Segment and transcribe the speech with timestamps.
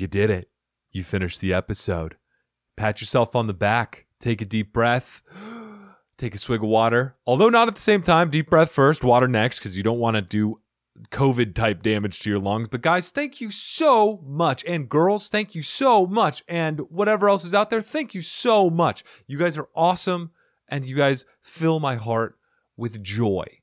[0.00, 0.48] You did it.
[0.90, 2.16] You finished the episode.
[2.76, 4.06] Pat yourself on the back.
[4.18, 5.20] Take a deep breath.
[6.16, 7.16] Take a swig of water.
[7.26, 8.30] Although not at the same time.
[8.30, 10.60] Deep breath first, water next, because you don't want to do
[11.10, 12.68] COVID type damage to your lungs.
[12.68, 14.64] But guys, thank you so much.
[14.64, 16.42] And girls, thank you so much.
[16.48, 19.04] And whatever else is out there, thank you so much.
[19.26, 20.30] You guys are awesome.
[20.68, 22.38] And you guys fill my heart
[22.76, 23.59] with joy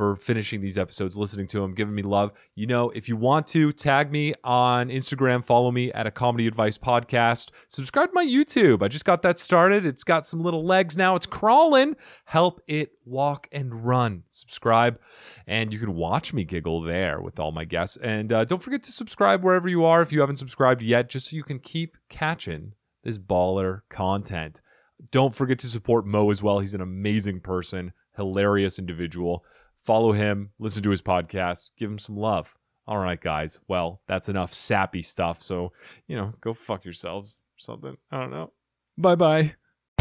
[0.00, 2.32] for finishing these episodes, listening to them, giving me love.
[2.54, 6.46] You know, if you want to tag me on Instagram, follow me at a comedy
[6.46, 7.50] advice podcast.
[7.68, 8.82] Subscribe to my YouTube.
[8.82, 9.84] I just got that started.
[9.84, 11.16] It's got some little legs now.
[11.16, 11.96] It's crawling.
[12.24, 14.22] Help it walk and run.
[14.30, 14.98] Subscribe,
[15.46, 17.98] and you can watch me giggle there with all my guests.
[17.98, 21.28] And uh, don't forget to subscribe wherever you are if you haven't subscribed yet, just
[21.28, 22.72] so you can keep catching
[23.04, 24.62] this baller content.
[25.10, 26.60] Don't forget to support Mo as well.
[26.60, 29.44] He's an amazing person, hilarious individual
[29.82, 32.56] follow him, listen to his podcast, give him some love.
[32.86, 33.60] All right, guys.
[33.68, 35.42] Well, that's enough sappy stuff.
[35.42, 35.72] So,
[36.08, 37.96] you know, go fuck yourselves or something.
[38.10, 38.52] I don't know.
[38.98, 39.54] Bye bye.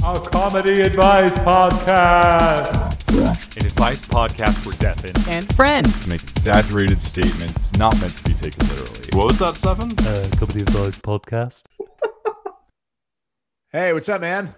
[0.04, 3.08] A comedy advice podcast.
[3.58, 6.08] An advice podcast for deaf and, and friends.
[6.08, 9.10] Make exaggerated statements not meant to be taken literally.
[9.14, 9.92] What was that, Seven?
[10.00, 11.64] Uh, comedy advice podcast.
[13.72, 14.56] hey, what's up, man?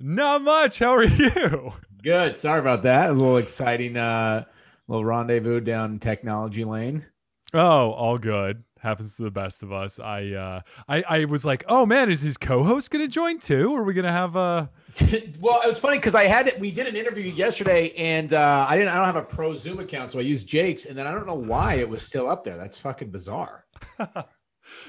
[0.00, 0.80] Not much.
[0.80, 1.74] How are you?
[2.02, 2.36] Good.
[2.36, 3.06] Sorry about that.
[3.06, 4.44] It was a little exciting uh
[4.88, 7.06] little rendezvous down technology lane.
[7.54, 8.64] Oh, all good.
[8.80, 10.00] Happens to the best of us.
[10.00, 13.70] I uh I, I was like, oh man, is his co-host gonna join too?
[13.72, 14.68] Or are we gonna have a
[15.40, 16.58] well, it was funny because I had it.
[16.58, 18.90] We did an interview yesterday, and uh, I didn't.
[18.90, 21.26] I don't have a pro Zoom account, so I used Jake's, and then I don't
[21.26, 22.56] know why it was still up there.
[22.56, 23.64] That's fucking bizarre.
[23.98, 24.28] but,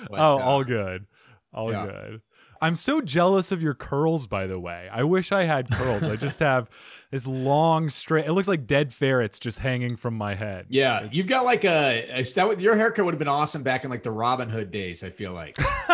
[0.09, 1.05] oh, uh, all good,
[1.53, 1.85] all yeah.
[1.85, 2.21] good.
[2.63, 4.87] I'm so jealous of your curls, by the way.
[4.89, 6.03] I wish I had curls.
[6.03, 6.69] I just have
[7.11, 8.25] this long straight.
[8.25, 10.67] It looks like dead ferrets just hanging from my head.
[10.69, 11.13] Yeah, it's...
[11.13, 14.03] you've got like a, a that, your haircut would have been awesome back in like
[14.03, 15.03] the Robin Hood days.
[15.03, 15.57] I feel like.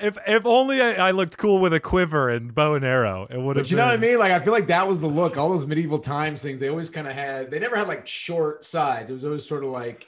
[0.00, 3.38] if if only I, I, looked cool with a quiver and bow and arrow, it
[3.38, 3.64] would have.
[3.64, 3.84] But you been...
[3.84, 4.20] know what I mean?
[4.20, 5.36] Like I feel like that was the look.
[5.36, 7.50] All those medieval times things, they always kind of had.
[7.50, 9.10] They never had like short sides.
[9.10, 10.06] It was always sort of like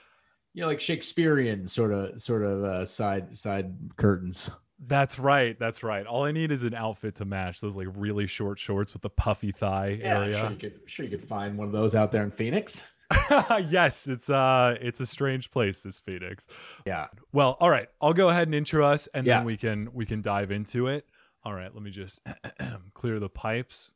[0.55, 4.51] you know, like Shakespearean sort of sort of uh, side side curtains.
[4.87, 5.59] That's right.
[5.59, 6.07] That's right.
[6.07, 9.11] All I need is an outfit to match those like really short shorts with the
[9.11, 10.39] puffy thigh yeah, area.
[10.39, 12.83] Sure you could sure you could find one of those out there in Phoenix.
[13.69, 16.47] yes, it's uh it's a strange place this Phoenix.
[16.87, 17.09] Yeah.
[17.33, 17.89] Well, all right.
[18.01, 19.39] I'll go ahead and intro us and yeah.
[19.39, 21.07] then we can we can dive into it.
[21.45, 22.27] All right, let me just
[22.95, 23.95] clear the pipes.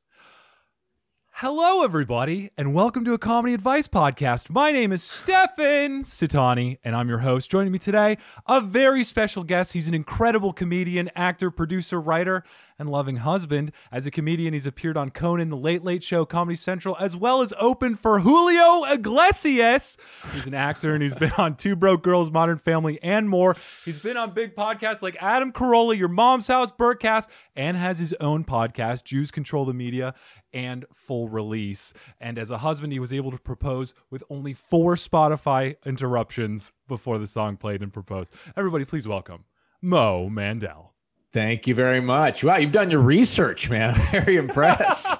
[1.40, 4.50] Hello, everybody, and welcome to a comedy advice podcast.
[4.50, 7.48] My name is Stefan Sitani, and I'm your host.
[7.48, 8.18] Joining me today,
[8.48, 9.72] a very special guest.
[9.72, 12.42] He's an incredible comedian, actor, producer, writer,
[12.78, 13.72] and loving husband.
[13.90, 17.42] As a comedian, he's appeared on Conan, The Late Late Show, Comedy Central, as well
[17.42, 19.96] as opened for Julio Iglesias.
[20.32, 23.56] He's an actor and he's been on Two Broke Girls, Modern Family, and more.
[23.84, 28.12] He's been on big podcasts like Adam Carolla, Your Mom's House, Bertcast, and has his
[28.14, 30.14] own podcast, Jews Control the Media
[30.52, 31.92] and full release.
[32.20, 37.18] And as a husband, he was able to propose with only four Spotify interruptions before
[37.18, 38.32] the song played and proposed.
[38.56, 39.44] Everybody, please welcome
[39.82, 40.94] Mo Mandel.
[41.32, 42.42] Thank you very much.
[42.42, 43.94] Wow, you've done your research, man.
[43.94, 45.14] I'm very impressed.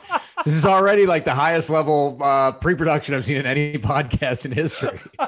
[0.45, 4.53] this is already like the highest level uh, pre-production I've seen in any podcast in
[4.53, 4.99] history.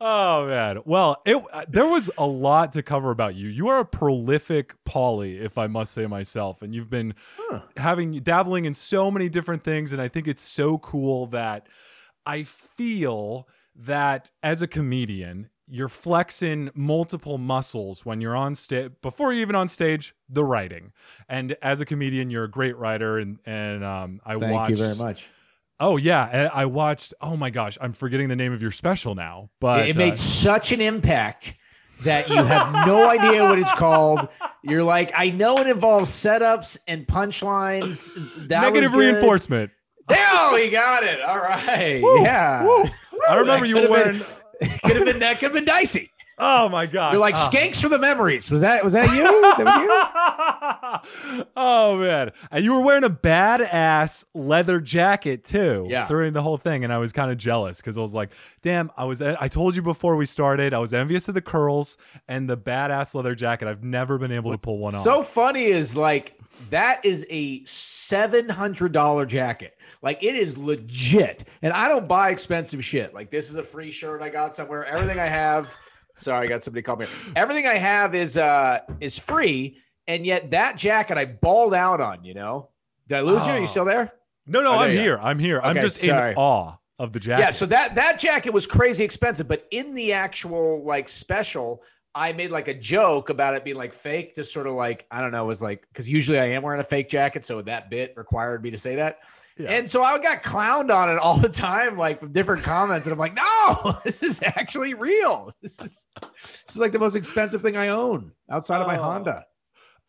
[0.00, 0.78] oh man.
[0.84, 3.48] Well, it there was a lot to cover about you.
[3.48, 7.62] You are a prolific poly, if I must say myself, and you've been huh.
[7.76, 11.66] having dabbling in so many different things, and I think it's so cool that
[12.24, 19.32] I feel that as a comedian, you're flexing multiple muscles when you're on stage before
[19.32, 20.92] you're even on stage the writing.
[21.30, 24.76] And as a comedian you're a great writer and and um i thank watched, you
[24.76, 25.28] very much.
[25.80, 29.48] Oh yeah i watched oh my gosh i'm forgetting the name of your special now
[29.60, 31.54] but it made uh, such an impact
[32.02, 34.28] that you have no idea what it's called.
[34.62, 38.10] You're like i know it involves setups and punchlines.
[38.48, 39.70] That negative reinforcement.
[40.10, 41.22] Oh we got it.
[41.22, 42.02] All right.
[42.02, 42.62] Woo, yeah.
[42.64, 42.90] Woo.
[43.28, 44.22] I remember you were wearing
[44.84, 46.10] could have been that could have been dicey.
[46.38, 47.12] Oh my gosh!
[47.12, 47.48] You're like oh.
[47.50, 48.50] skanks for the memories.
[48.50, 49.22] Was that was that you?
[49.62, 51.02] that
[51.34, 51.46] you?
[51.56, 52.32] oh man!
[52.50, 55.86] And you were wearing a badass leather jacket too.
[55.88, 56.08] Yeah.
[56.08, 58.30] During the whole thing, and I was kind of jealous because I was like,
[58.62, 59.20] "Damn!" I was.
[59.20, 61.96] I told you before we started, I was envious of the curls
[62.26, 63.68] and the badass leather jacket.
[63.68, 65.04] I've never been able to pull one off.
[65.04, 69.76] So funny is like that is a seven hundred dollar jacket.
[70.02, 71.44] Like it is legit.
[71.62, 73.14] And I don't buy expensive shit.
[73.14, 74.84] Like this is a free shirt I got somewhere.
[74.86, 75.72] Everything I have,
[76.14, 77.06] sorry, I got somebody call me.
[77.36, 79.78] Everything I have is uh is free.
[80.08, 82.70] And yet that jacket I balled out on, you know.
[83.06, 83.46] Did I lose oh.
[83.46, 83.52] you?
[83.52, 84.12] Are you still there?
[84.46, 85.18] No, no, oh, I'm here.
[85.22, 85.58] I'm here.
[85.58, 86.32] Okay, I'm just sorry.
[86.32, 87.42] in awe of the jacket.
[87.42, 91.82] Yeah, so that that jacket was crazy expensive, but in the actual like special,
[92.14, 95.20] I made like a joke about it being like fake, just sort of like I
[95.20, 97.88] don't know, it was like because usually I am wearing a fake jacket, so that
[97.90, 99.20] bit required me to say that.
[99.58, 99.70] Yeah.
[99.70, 103.12] And so I got clowned on it all the time, like from different comments, and
[103.12, 105.52] I'm like, no, this is actually real.
[105.62, 109.02] This is this is like the most expensive thing I own outside of my Oh.
[109.02, 109.46] Honda.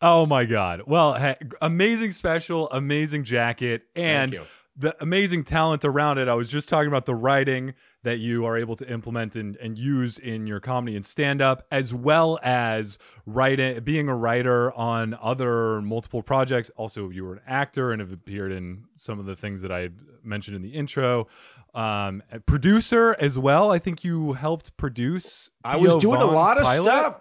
[0.02, 0.82] Oh my god.
[0.86, 4.38] Well, hey, amazing special, amazing jacket, and
[4.76, 6.28] the amazing talent around it.
[6.28, 7.74] I was just talking about the writing
[8.04, 11.66] that you are able to implement and, and use in your comedy and stand up,
[11.70, 16.70] as well as writing, being a writer on other multiple projects.
[16.76, 19.80] Also, you were an actor and have appeared in some of the things that I
[19.80, 21.26] had mentioned in the intro.
[21.74, 23.72] Um, producer as well.
[23.72, 25.50] I think you helped produce.
[25.64, 26.88] I was doing a lot of pilot.
[26.88, 27.20] stuff.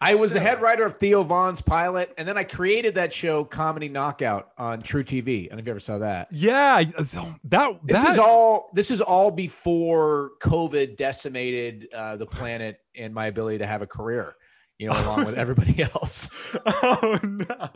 [0.00, 3.44] I was the head writer of Theo Von's pilot, and then I created that show,
[3.44, 5.46] Comedy Knockout, on truTV.
[5.46, 6.28] I don't know if you ever saw that.
[6.30, 8.70] Yeah, I- that This that is all.
[8.74, 13.86] This is all before COVID decimated uh, the planet and my ability to have a
[13.88, 14.34] career.
[14.78, 16.30] You know, along with everybody else.
[16.64, 17.68] oh no.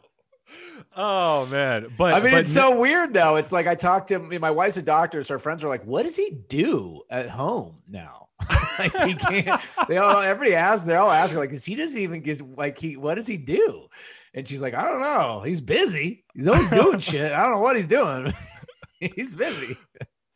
[0.96, 1.88] Oh man.
[1.98, 3.36] But I mean, but it's so weird though.
[3.36, 4.40] It's like I talked to him.
[4.40, 7.78] My wife's a doctor, so our friends are like, "What does he do at home
[7.88, 8.21] now?"
[8.78, 9.60] like he can't.
[9.88, 10.84] They all everybody asks.
[10.84, 12.96] They all ask her like, "Is he doesn't even get like he?
[12.96, 13.88] What does he do?"
[14.34, 15.42] And she's like, "I don't know.
[15.42, 16.24] He's busy.
[16.34, 17.32] He's always doing shit.
[17.32, 18.32] I don't know what he's doing.
[19.00, 19.76] he's busy."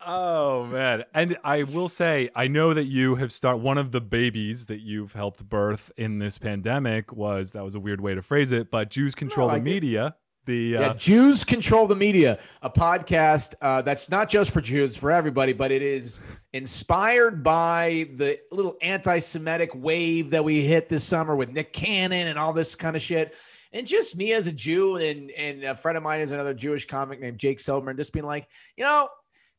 [0.05, 1.03] Oh man.
[1.13, 4.79] And I will say, I know that you have start one of the babies that
[4.79, 8.71] you've helped birth in this pandemic was that was a weird way to phrase it,
[8.71, 10.07] but Jews control I the media.
[10.07, 10.13] it.
[10.47, 14.97] The uh, Yeah, Jews control the media, a podcast uh, that's not just for Jews,
[14.97, 16.21] for everybody, but it is
[16.53, 22.39] inspired by the little anti-Semitic wave that we hit this summer with Nick Cannon and
[22.39, 23.35] all this kind of shit.
[23.73, 26.87] And just me as a Jew and and a friend of mine is another Jewish
[26.87, 28.47] comic named Jake Silverman, just being like,
[28.77, 29.09] you know,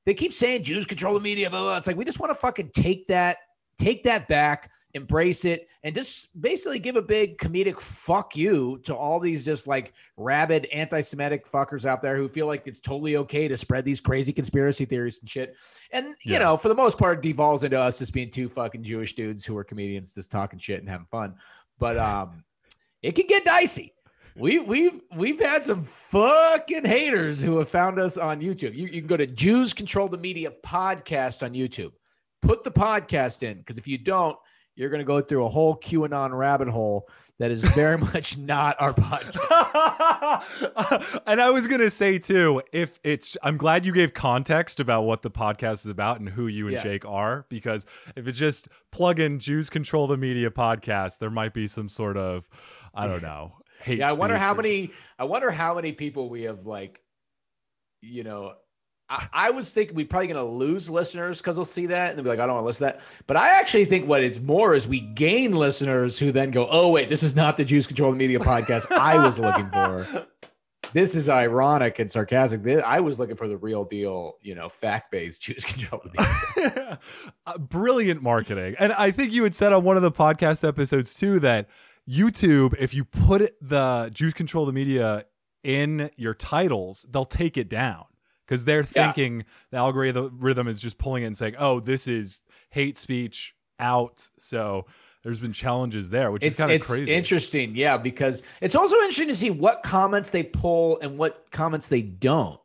[0.06, 1.76] they keep saying Jews control the media, blah, blah.
[1.76, 3.36] It's like we just want to fucking take that,
[3.78, 8.94] take that back, embrace it, and just basically give a big comedic fuck you to
[8.94, 13.48] all these just like rabid anti-Semitic fuckers out there who feel like it's totally okay
[13.48, 15.54] to spread these crazy conspiracy theories and shit.
[15.92, 16.38] And you Yeah.
[16.38, 19.56] know, for the most part, devolves into us just being two fucking Jewish dudes who
[19.56, 21.34] are comedians just talking shit and having fun.
[21.78, 22.44] But um,
[23.02, 23.92] it can get dicey.
[24.36, 28.74] We we've we've had some fucking haters who have found us on YouTube.
[28.74, 31.92] You, you can go to Jews Control the Media podcast on YouTube.
[32.40, 34.36] Put the podcast in because if you don't,
[34.78, 37.08] you're going to go through a whole QAnon rabbit hole
[37.38, 41.20] that is very much not our podcast.
[41.26, 45.22] and I was gonna say too, if it's, I'm glad you gave context about what
[45.22, 46.82] the podcast is about and who you and Yeah.
[46.82, 47.86] Jake are, because
[48.16, 52.16] if it's just plug in Jews control the media podcast, there might be some sort
[52.16, 52.48] of,
[52.94, 53.98] I don't know, hate.
[53.98, 54.90] Yeah, I wonder how or- many.
[55.18, 57.00] I wonder how many people we have like,
[58.00, 58.54] you know.
[59.10, 62.24] I, was thinking we're probably going to lose listeners because they'll see that and they'll
[62.24, 63.04] be like, I don't want to listen to that.
[63.26, 66.90] But I actually think what it's more is we gain listeners who then go, oh,
[66.90, 70.26] wait, this is not the Jews Control the Media podcast I was looking for.
[70.92, 72.66] This is ironic and sarcastic.
[72.82, 76.98] I was looking for the real deal, you know, fact based Jews Control the Media.
[77.46, 78.74] Uh, brilliant marketing.
[78.78, 81.68] And I think you had said on one of the podcast episodes too that
[82.08, 85.24] YouTube, if you put the Jews control the media
[85.62, 88.04] in your titles, they'll take it down
[88.48, 89.12] because they're Yeah.
[89.12, 92.40] thinking the algorithm is just pulling it and saying, "Oh, this is
[92.70, 94.86] hate speech out." So
[95.22, 97.12] there's been challenges there, which is it's kind of it's crazy.
[97.12, 101.88] interesting, yeah, because it's also interesting to see what comments they pull and what comments
[101.88, 102.58] they don't.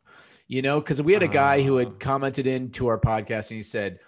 [0.48, 1.80] You know, because we had a guy who Ah.
[1.80, 4.00] had commented into our podcast and he said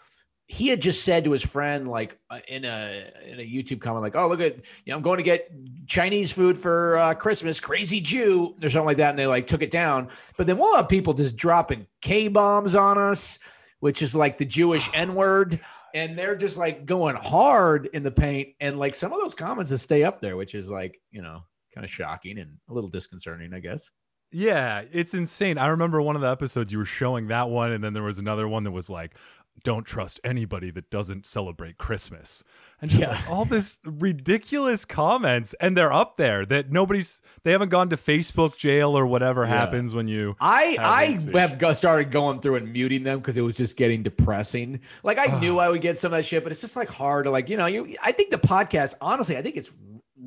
[0.48, 4.04] he had just said to his friend, like uh, in a in a YouTube comment,
[4.04, 5.52] like, "Oh, look at you know, I'm going to get
[5.88, 9.62] Chinese food for uh, Christmas, crazy Jew," or something like that, and they like took
[9.62, 10.10] it down.
[10.38, 13.40] But then we'll have people just dropping K bombs on us,
[13.80, 15.60] which is like the Jewish N word
[15.96, 19.70] and they're just like going hard in the paint and like some of those comments
[19.70, 21.42] that stay up there which is like you know
[21.74, 23.90] kind of shocking and a little disconcerting i guess
[24.32, 25.58] Yeah, it's insane.
[25.58, 28.18] I remember one of the episodes you were showing that one, and then there was
[28.18, 29.16] another one that was like,
[29.64, 32.44] "Don't trust anybody that doesn't celebrate Christmas,"
[32.82, 33.12] and just Yeah.
[33.12, 37.22] like all this ridiculous comments, and they're up there that nobody's.
[37.44, 39.50] They haven't gone to Facebook jail or whatever Yeah.
[39.60, 40.36] happens when you.
[40.40, 44.04] i Have i have started going through and muting them because it was just getting
[44.04, 46.90] depressing like i knew i would get some of that shit but it's just like
[46.90, 49.72] hard to like you know you i think the podcast honestly i think it's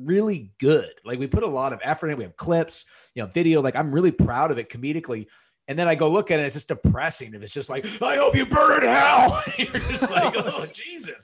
[0.03, 3.27] really good like we put a lot of effort in we have clips you know
[3.27, 5.27] video like i'm really proud of it comedically
[5.69, 7.33] and then I go look at it, it's just depressing.
[7.33, 9.41] If it's just like, I hope you burn in hell.
[9.57, 11.23] You're just like, oh, Jesus.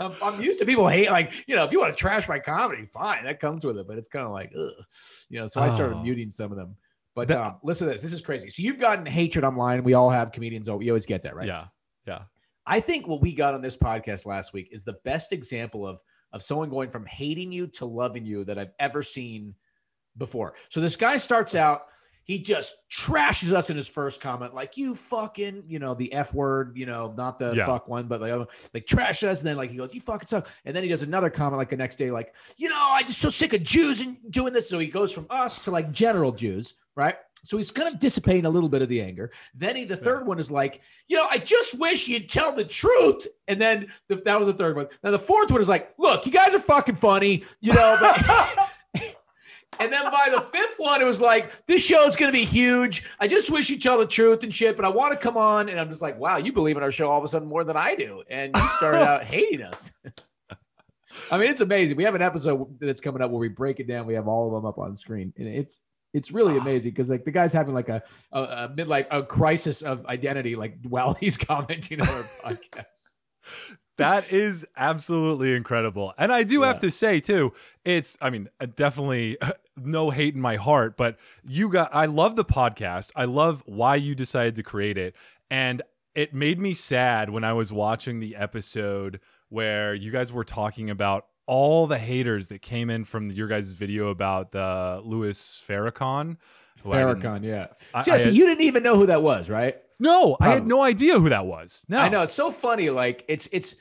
[0.00, 2.38] I'm, I'm used to people hate, like, you know, if you want to trash my
[2.40, 3.86] comedy, fine, that comes with it.
[3.86, 4.72] But it's kind of like, ugh.
[5.28, 6.02] You know, so I started Oh.
[6.02, 6.74] muting some of them.
[7.14, 8.02] But That- um, listen to this.
[8.02, 8.50] This is crazy.
[8.50, 9.84] So you've gotten hatred online.
[9.84, 10.68] We all have comedians.
[10.68, 11.46] Oh, you always get that, right?
[11.46, 11.66] Yeah,
[12.06, 12.22] yeah.
[12.66, 16.00] I think what we got on this podcast last week is the best example of
[16.32, 19.54] of someone going from hating you to loving you that I've ever seen
[20.16, 20.54] before.
[20.70, 21.82] So this guy starts out,
[22.24, 26.32] he just trashes us in his first comment, like you fucking, you know, the F
[26.34, 27.66] word, you know, not the Yeah.
[27.66, 29.40] fuck one, but like, other- like trash us.
[29.40, 30.48] And then like he goes, you fucking suck.
[30.64, 33.20] And then he does another comment like the next day, like, you know, I just
[33.20, 34.68] so sick of Jews and doing this.
[34.68, 37.16] So he goes from us to like general Jews, right?
[37.46, 39.30] So he's kind of dissipating a little bit of the anger.
[39.54, 42.64] Then he, the third one is like, you know, I just wish you'd tell the
[42.64, 43.26] truth.
[43.48, 44.86] And then the, that was the third one.
[45.02, 48.58] Now the fourth one is like, look, you guys are fucking funny, you know, but.
[49.78, 52.44] And then by the fifth one, it was like, this show is going to be
[52.44, 53.04] huge.
[53.20, 55.68] I just wish you'd tell the truth and shit, but I want to come on.
[55.68, 57.64] And I'm just like, wow, you believe in our show all of a sudden more
[57.64, 58.22] than I do.
[58.30, 59.92] And you started out hating us.
[61.30, 61.96] I mean, it's amazing.
[61.96, 64.06] We have an episode that's coming up where we break it down.
[64.06, 65.32] We have all of them up on screen.
[65.36, 68.02] And it's, it's really amazing because like the guy's having like a,
[68.32, 72.84] a, a midlife a crisis of identity like while he's commenting on our podcast.
[73.96, 76.14] That is absolutely incredible.
[76.18, 77.52] And I do have to say too,
[77.84, 79.36] it's I mean, uh, definitely
[79.76, 83.10] no hate in my heart, but you got I love the podcast.
[83.16, 85.14] I love why you decided to create it.
[85.50, 85.82] And
[86.14, 90.90] it made me sad when I was watching the episode where you guys were talking
[90.90, 95.38] about all the haters that came in from your guys' video about the Louis
[95.68, 96.36] Farrakhan.
[96.82, 97.66] Farrakhan, yeah.
[97.92, 99.76] I- So, yeah, I so had- you didn't even know who that was, right?
[100.00, 101.84] No, I had no idea who that was.
[101.88, 101.98] No.
[101.98, 102.90] I know it's so funny.
[102.90, 103.74] Like it's it's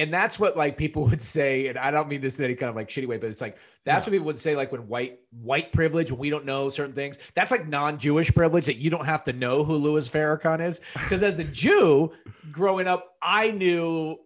[0.00, 2.70] and that's what like people would say, and I don't mean this in any kind
[2.70, 5.20] of like shitty way, but it's like that's what people would say, like when white
[5.30, 7.18] white privilege, we don't know certain things.
[7.34, 10.80] That's like non-Jewish privilege that you don't have to know who Louis Farrakhan is.
[10.94, 12.12] Because as a Jew
[12.52, 14.16] growing up, I knew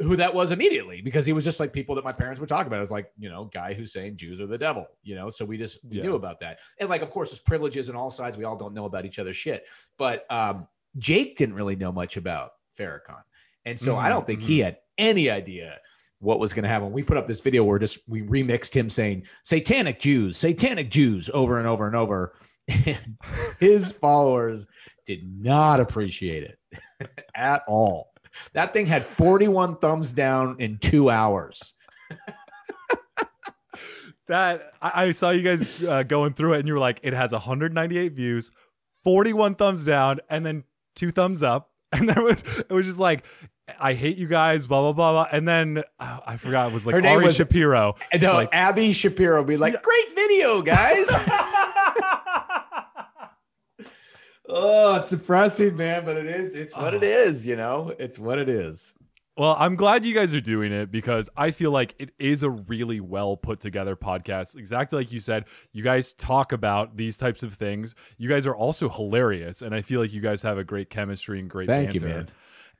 [0.00, 2.66] who that was immediately because he was just like people that my parents would talk
[2.66, 2.76] about.
[2.76, 5.30] It was like, you know, guy who's saying Jews are the devil, you know.
[5.30, 6.02] So we just we Yeah.
[6.02, 6.58] knew about that.
[6.78, 8.36] And like, of course, there's privileges on all sides.
[8.36, 9.64] We all don't know about each other's shit.
[9.96, 10.68] But um
[10.98, 13.22] Jake didn't really know much about Farrakhan.
[13.66, 15.76] And so I Mhm, don't think he had any idea
[16.20, 16.92] what was going to happen.
[16.92, 21.28] We put up this video where just we remixed him saying satanic Jews, satanic Jews
[21.34, 22.34] over and over and over.
[22.86, 23.18] And
[23.60, 24.66] his followers
[25.04, 26.58] did not appreciate it
[27.34, 28.12] at all.
[28.54, 31.74] That thing had 41 thumbs down in two hours.
[34.28, 37.12] That I, I saw you guys uh, going through it, and you were like, it
[37.12, 38.50] has 198 views,
[39.04, 40.64] 41 thumbs down, and then
[40.96, 43.24] two thumbs up, and there was it was just like,
[43.80, 45.28] I hate you guys, blah blah blah, blah.
[45.36, 47.96] and then uh, I forgot it was like Her name Ari was- Shapiro.
[48.20, 51.06] No, like, Abby Shapiro would be like, great video, guys.
[54.48, 56.54] oh, it's depressing, man, but it is.
[56.54, 57.92] It's what it is, you know?
[57.98, 58.92] It's what it is.
[59.36, 62.48] Well, I'm glad you guys are doing it because I feel like it is a
[62.48, 64.56] really well put together podcast.
[64.56, 67.94] Exactly like you said, you guys talk about these types of things.
[68.16, 71.38] You guys are also hilarious, and I feel like you guys have a great chemistry
[71.38, 72.30] and great Thank you, man.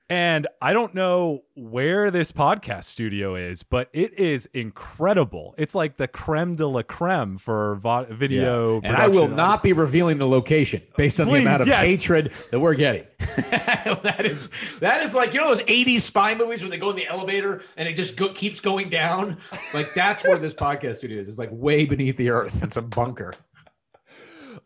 [0.08, 5.56] And I don't know where this podcast studio is, but it is incredible.
[5.58, 8.80] It's like the creme de la creme for vo- video.
[8.84, 11.84] And I will not be revealing the location based on Please, the amount of yes.
[11.84, 13.04] hatred that we're getting.
[13.18, 14.48] that is
[14.78, 17.62] that is like you know those 80s spy movies where they go in the elevator
[17.76, 19.38] and it just go, keeps going down.
[19.74, 21.28] Like that's where this podcast studio is.
[21.28, 22.62] It's like way beneath the earth.
[22.62, 23.32] It's a bunker.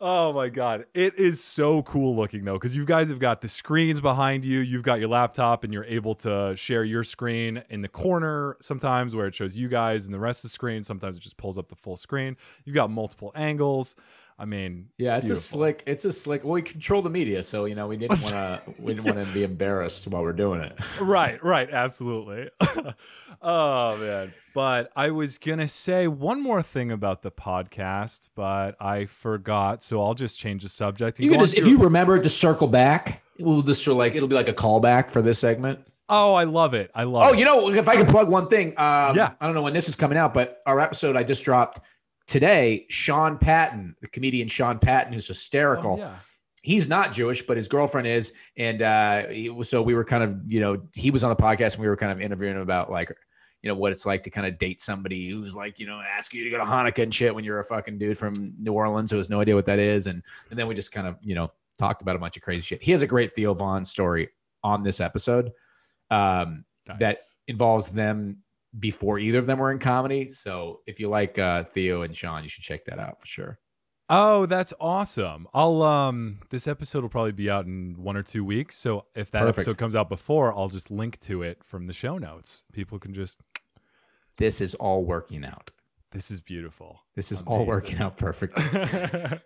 [0.03, 3.49] Oh my god, it is so cool looking though, because you guys have got the
[3.49, 4.61] screens behind you.
[4.61, 9.15] You've got your laptop, and you're able to share your screen in the corner sometimes,
[9.15, 10.83] where it shows you guys and the rest of the screen.
[10.83, 12.39] Sometimes it just pulls up the full screen.
[12.65, 13.95] You've got multiple angles.
[14.41, 15.37] I mean, Yeah, it's, a beautiful.
[15.59, 15.83] slick.
[15.87, 16.45] It's a slick.
[16.45, 18.63] Well, we control the media, so you know we didn't want to.
[18.79, 20.73] we didn't want to be embarrassed while we're doing it.
[21.01, 22.49] right, right, absolutely.
[23.43, 24.33] oh man.
[24.55, 30.03] But I was gonna say one more thing about the podcast, but I forgot, so
[30.03, 31.19] I'll just change the subject.
[31.19, 33.93] and You can just, to if your- you remember to circle back, we'll just sort
[33.93, 35.81] of like it'll be like a callback for this segment.
[36.09, 36.91] oh, I love it.
[36.95, 37.27] I love it.
[37.31, 37.39] Oh, it.
[37.39, 39.33] you know, if I could plug one thing, um, Yeah.
[39.41, 41.81] I don't know when this is coming out, but our episode I just dropped
[42.31, 45.95] today, Sean Patton, the comedian Sean Patton, who's hysterical.
[45.95, 46.15] Oh, yeah.
[46.63, 50.41] He's not Jewish, but his girlfriend is, and uh, was- so we were kind of,
[50.47, 52.91] you know, he was on the podcast and we were kind of interviewing him about
[52.91, 53.11] like,
[53.63, 56.39] you know, what it's like to kind of date somebody who's like, you know, asking
[56.39, 59.11] you to go to Hanukkah and shit when you're a fucking dude from New Orleans
[59.11, 61.35] who has no idea what that is, and and then we just kind of, you
[61.35, 62.83] know, talked about a bunch of crazy shit.
[62.83, 64.29] He has a great Theo Von story
[64.63, 65.51] on this episode.
[66.11, 66.65] Um,
[66.99, 67.17] that
[67.49, 68.39] involves them
[68.79, 70.29] before either of them were in comedy.
[70.29, 73.59] So if you like uh, Theo and Sean, you should check that out for sure.
[74.13, 75.47] Oh, that's awesome.
[75.55, 78.77] I'll um this episode will probably be out in one or two weeks.
[78.77, 79.59] So if that Perfect.
[79.59, 82.65] episode comes out before, I'll just link to it from the show notes.
[82.73, 83.41] People can just
[84.37, 85.71] This is all working out.
[86.13, 87.01] This is beautiful.
[87.15, 88.65] This is all working out perfectly.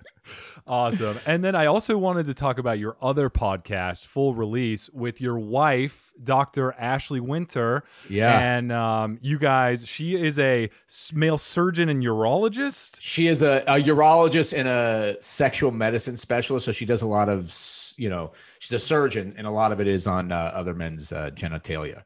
[0.67, 1.19] awesome.
[1.27, 5.39] And then I also wanted to talk about your other podcast, Full Release, with your
[5.39, 6.73] wife, Dr.
[6.79, 7.85] Ashley Winter.
[8.09, 8.39] Yeah.
[8.39, 10.71] And um, you guys, she is a
[11.13, 12.99] male surgeon and urologist.
[13.01, 16.65] She is a, a urologist and a sexual medicine specialist.
[16.65, 17.55] So she does a lot of,
[17.99, 21.13] you know, she's a surgeon, and a lot of it is on uh, other men's
[21.13, 22.05] uh, genitalia.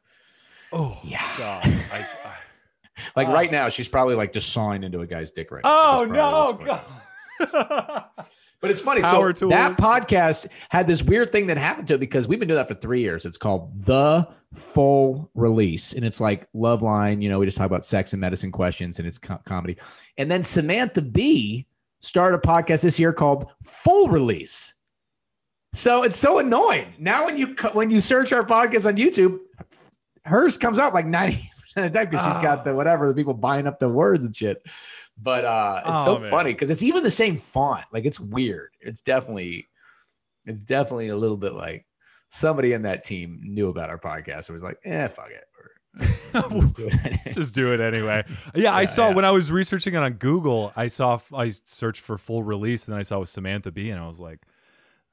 [0.73, 1.25] Oh, Yeah.
[1.37, 1.63] God.
[1.93, 2.07] I-
[3.15, 3.33] Like Oh.
[3.33, 6.53] right now, she's probably like just sawing into a guy's dick right oh, no.
[6.53, 6.81] probably what's
[7.51, 7.75] going on.
[7.85, 8.05] God.
[8.61, 8.99] But it's funny.
[9.01, 12.49] Power so that podcast had this weird thing that happened to it because we've been
[12.49, 13.25] doing that for three years.
[13.25, 15.93] It's called The Full Release.
[15.93, 17.21] And it's like Loveline.
[17.21, 19.77] You know, we just talk about sex and medicine questions and it's co- comedy.
[20.17, 21.67] And then Samantha Bee
[22.01, 24.73] started a podcast this year called Full Release.
[25.73, 26.93] So it's so annoying.
[26.99, 29.37] Now when you when you search our podcast on YouTube,
[30.25, 31.39] hers comes up like 90%
[31.85, 34.35] of the time because she's got the whatever, the people buying up the words and
[34.35, 34.61] shit.
[35.21, 36.31] But uh it's Oh, so man.
[36.31, 37.85] funny because it's even the same font.
[37.91, 38.71] Like it's weird.
[38.79, 39.67] It's definitely
[40.45, 41.85] it's definitely a little bit like
[42.29, 45.43] somebody in that team knew about our podcast and was like, eh, fuck it.
[46.51, 47.33] Let's do it.
[47.33, 48.23] just do it anyway.
[48.55, 49.15] Yeah, I saw yeah.
[49.15, 52.93] when I was researching it on Google, I saw I searched for full release and
[52.93, 54.39] then I saw it was Samantha Bee and I was like,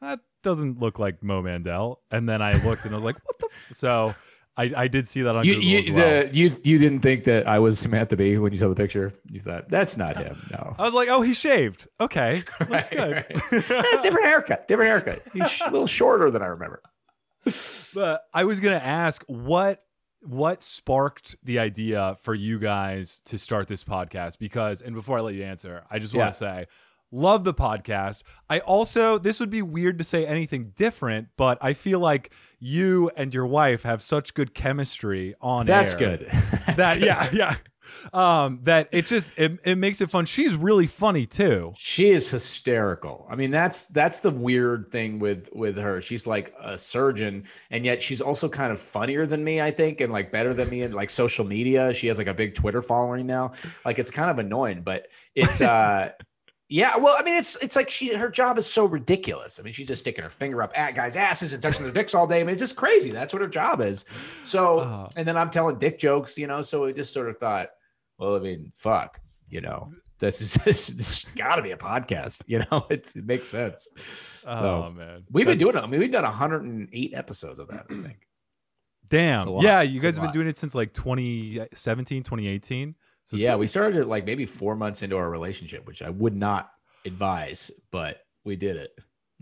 [0.02, 2.00] that doesn't look like Mo Mandel.
[2.10, 3.76] And then I looked and I was like, what the f-?
[3.76, 4.14] so
[4.58, 6.22] I, I did see that on you, Google you, as well.
[6.28, 9.12] the, you, you didn't think that I was Samantha Bee when you saw the picture.
[9.30, 10.36] You thought that's not him.
[10.50, 10.74] No.
[10.78, 11.86] I was like, oh, he shaved.
[12.00, 13.42] Okay, that's Right, good.
[13.70, 14.66] Eh, different haircut.
[14.66, 15.22] Different haircut.
[15.34, 16.80] He's a little shorter than I remember.
[17.94, 19.84] But I was gonna ask what
[20.22, 25.20] what sparked the idea for you guys to start this podcast because and before I
[25.20, 26.30] let you answer, I just want Yeah.
[26.30, 26.66] to say
[27.10, 28.22] love the podcast.
[28.50, 33.10] I also this would be weird to say anything different, but I feel like you
[33.16, 36.26] and your wife have such good chemistry on That's air good.
[36.30, 37.06] That's that good.
[37.06, 37.56] yeah, yeah.
[38.12, 40.24] Um that it just it, it makes it fun.
[40.24, 41.72] She's really funny too.
[41.78, 43.28] She is hysterical.
[43.30, 46.00] I mean, that's that's the weird thing with with her.
[46.00, 50.00] She's like a surgeon, and yet she's also kind of funnier than me, I think,
[50.00, 51.94] and like better than me in like social media.
[51.94, 53.52] She has like a big Twitter following now.
[53.84, 56.10] Like it's kind of annoying, but it's uh
[56.68, 56.96] yeah.
[56.96, 59.58] Well, I mean, it's it's like she her job is so ridiculous.
[59.58, 62.14] I mean, she's just sticking her finger up at guys' asses and touching their dicks
[62.14, 62.40] all day.
[62.40, 63.10] I mean, it's just crazy.
[63.12, 64.04] That's what her job is.
[64.44, 65.08] So, Oh.
[65.16, 66.62] and then I'm telling dick jokes, you know.
[66.62, 67.68] So we just sort of thought,
[68.18, 72.42] well, I mean, fuck, you know, this is this, this got to be a podcast,
[72.46, 72.86] you know.
[72.90, 73.88] It's, it makes sense.
[74.46, 75.24] oh man.
[75.30, 75.82] We've been doing it.
[75.82, 77.86] I mean, we've done 108 episodes of that.
[77.90, 78.26] I think.
[79.08, 79.40] Damn.
[79.42, 79.62] It's a lot.
[79.62, 82.94] Yeah, you guys have been doing it since like 2017, 2018.
[83.26, 86.36] So yeah, we started it like maybe four months into our relationship, which I would
[86.36, 86.70] not
[87.04, 88.90] advise, but we did it.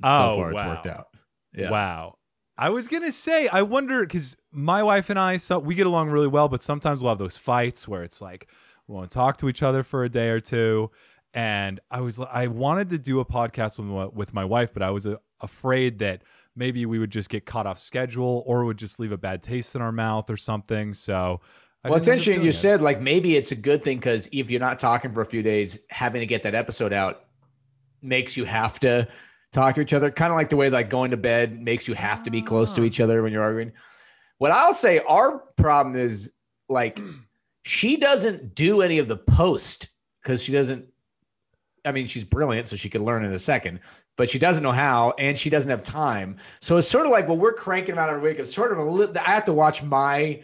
[0.03, 0.68] Oh, so far, it's wow.
[0.68, 1.07] worked out.
[1.53, 1.70] Yeah.
[1.70, 2.18] Wow.
[2.57, 6.09] I was gonna say, I wonder because my wife and I, so we get along
[6.11, 8.49] really well, but sometimes we'll have those fights where it's like
[8.87, 10.90] we won't talk to each other for a day or two.
[11.35, 14.83] And I was, I wanted to do a podcast with my, with my wife, but
[14.83, 16.23] I was uh, afraid that
[16.55, 19.75] maybe we would just get caught off schedule or would just leave a bad taste
[19.75, 20.94] in our mouth or something.
[20.94, 21.40] So,
[21.85, 22.42] I Well, it's didn't end up interesting.
[22.44, 22.53] You it.
[22.55, 25.42] said like maybe it's a good thing because if you're not talking for a few
[25.42, 27.25] days, having to get that episode out
[28.03, 29.07] makes you have to
[29.53, 30.11] talk to each other.
[30.11, 32.73] Kind of like the way like going to bed makes you have to be close
[32.75, 32.85] to Ah.
[32.85, 33.73] each other when you're arguing.
[34.38, 36.33] What I'll say, our problem is
[36.68, 36.99] like
[37.64, 39.88] she doesn't do any of the post
[40.23, 40.87] because she doesn't.
[41.87, 43.81] I mean, she's brilliant, so she could learn in a second,
[44.16, 46.38] but she doesn't know how, and she doesn't have time.
[46.62, 48.38] So it's sort of like well, we're cranking them out every week.
[48.38, 49.14] It's sort of a little.
[49.18, 50.42] I have to watch my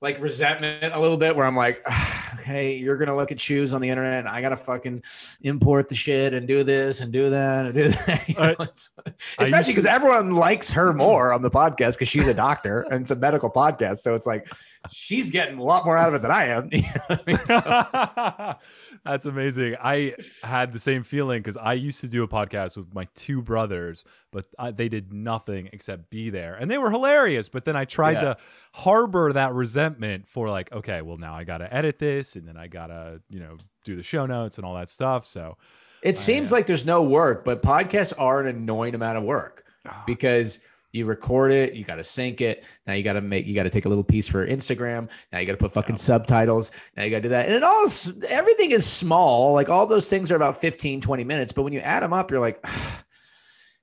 [0.00, 1.84] like resentment a little bit where I'm like,
[2.34, 5.02] okay, you're gonna look at shoes on the internet and I gotta fucking
[5.42, 8.28] import the shit and do this and do that and do that.
[8.28, 11.50] You know, I- it's- I used especially because to- everyone likes her more on the
[11.50, 13.98] podcast because she's a doctor and it's a medical podcast.
[13.98, 14.50] So it's like
[14.90, 16.70] she's getting a lot more out of it than I am.
[16.72, 17.38] You know I mean?
[17.44, 18.54] So-
[19.04, 19.76] That's amazing.
[19.82, 23.40] I had the same feeling because I used to do a podcast with my two
[23.40, 27.48] brothers, but I, they did nothing except be there, and they were hilarious.
[27.48, 28.20] But then I tried Yeah.
[28.20, 28.36] to
[28.74, 32.56] harbor that resentment for like, okay, well now I got to edit this, and then
[32.56, 35.24] I gotta, you know, do the show notes and all that stuff.
[35.24, 35.56] So
[36.02, 39.64] It seems uh, like there's no work, but podcasts are an annoying amount of work
[39.88, 40.02] ah.
[40.06, 40.58] because
[40.92, 42.64] you record it, you got to sync it.
[42.86, 45.08] Now you got to make, you got to take a little piece for Instagram.
[45.32, 46.72] Now you got to put fucking subtitles.
[46.96, 47.46] Now you got to do that.
[47.46, 47.86] And it all,
[48.28, 49.52] everything is small.
[49.52, 51.52] Like all those things are about 15, 20 minutes.
[51.52, 52.64] But when you add them up, you're like,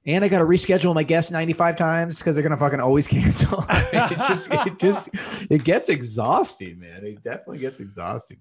[0.08, 3.08] and I got to reschedule my guests 95 times because they're going to fucking always
[3.08, 3.64] cancel.
[3.70, 5.10] it just, it just,
[5.50, 7.06] it gets exhausting, man.
[7.06, 8.40] It definitely gets exhausting.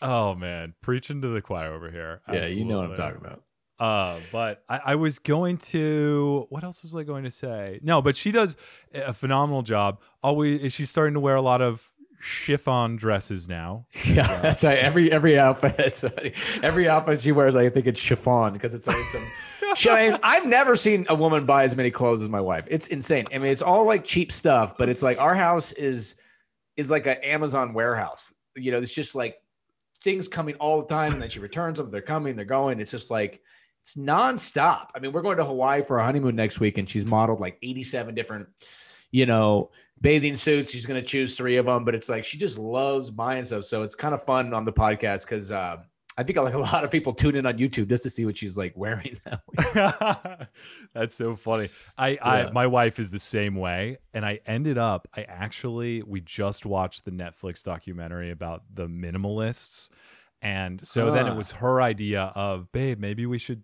[0.00, 2.20] Oh man, preaching to the choir over here.
[2.32, 2.48] Yeah.
[2.48, 3.42] You know what I'm talking about.
[3.78, 7.80] Uh, but I, I was going to what else was I going to say?
[7.82, 8.56] No, but she does
[8.94, 10.00] a phenomenal job.
[10.22, 13.86] Always, she's starting to wear a lot of chiffon dresses now.
[14.04, 14.78] Yeah, that's right.
[14.78, 16.04] Every every outfit,
[16.62, 19.26] every outfit she wears, I think it's chiffon because it's always some
[19.76, 22.66] She- I mean, I've never seen a woman buy as many clothes as my wife.
[22.70, 23.26] It's insane.
[23.32, 26.14] I mean, it's all like cheap stuff, but it's like our house is
[26.76, 28.32] is like an Amazon warehouse.
[28.56, 29.36] You know, it's just like
[30.02, 31.90] things coming all the time, and then she returns them.
[31.90, 32.80] They're coming, they're going.
[32.80, 33.40] It's just like
[33.82, 34.88] it's nonstop.
[34.94, 37.58] I mean, we're going to Hawaii for a honeymoon next week, and she's modeled like
[37.62, 38.48] 87 different,
[39.10, 40.70] you know, bathing suits.
[40.70, 43.64] She's going to choose three of them, but it's like she just loves buying stuff.
[43.64, 45.78] So it's kind of fun on the podcast because uh,
[46.18, 48.36] I think like a lot of people tune in on YouTube just to see what
[48.36, 50.48] she's like wearing that week.
[50.94, 51.70] That's so funny.
[51.96, 52.26] I, Yeah.
[52.26, 55.08] I my wife is the same way, and I ended up.
[55.16, 59.88] I actually we just watched the Netflix documentary about the minimalists,
[60.42, 63.62] and so then it was her idea of, babe, maybe we should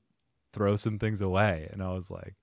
[0.53, 2.35] throw some things away, and I was like,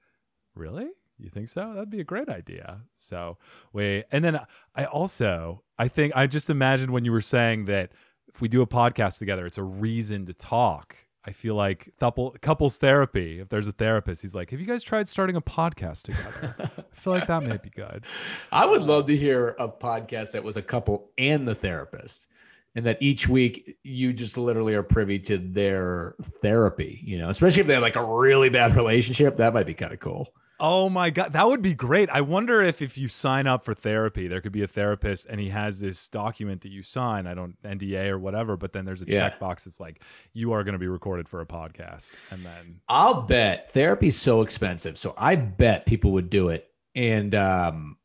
[0.55, 0.89] really?
[1.17, 1.73] You think so?
[1.73, 2.81] That'd be a great idea.
[2.93, 3.37] So
[3.71, 4.39] we, and then
[4.75, 7.93] I also, I think I just imagined when you were saying that
[8.35, 10.97] if we do a podcast together, it's a reason to talk.
[11.23, 13.39] I feel like couple couples therapy.
[13.39, 16.95] If there's a therapist, he's like, "Have you guys tried starting a podcast together?" I
[16.99, 18.03] feel like that may be good.
[18.51, 22.27] I would love to hear a podcast that was a couple and the therapist.
[22.75, 27.61] And that each week you just literally are privy to their therapy, you know, especially
[27.61, 29.37] if they have like a really bad relationship.
[29.37, 30.33] That might be kind of cool.
[30.59, 32.09] Oh my god, that would be great.
[32.09, 35.39] I wonder if if you sign up for therapy, there could be a therapist and
[35.39, 39.01] he has this document that you sign, I don't NDA or whatever, but then there's
[39.01, 39.29] a Yeah.
[39.29, 40.01] checkbox that's like
[40.33, 44.41] you are going to be recorded for a podcast and then I'll bet therapy's so
[44.43, 44.97] expensive.
[44.97, 46.67] So I bet people would do it.
[46.95, 47.97] And um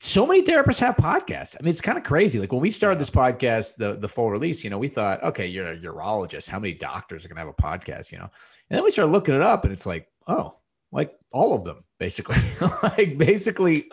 [0.00, 1.56] so many therapists have podcasts.
[1.58, 2.38] I mean, it's kind of crazy.
[2.38, 5.46] Like when we started this podcast, the the full release, you know, we thought, okay,
[5.46, 6.48] you're a urologist.
[6.48, 8.12] How many doctors are gonna have a podcast?
[8.12, 8.30] You know,
[8.70, 10.54] and then we started looking it up, and it's like, oh,
[10.92, 12.36] like all of them, basically.
[12.82, 13.90] like basically,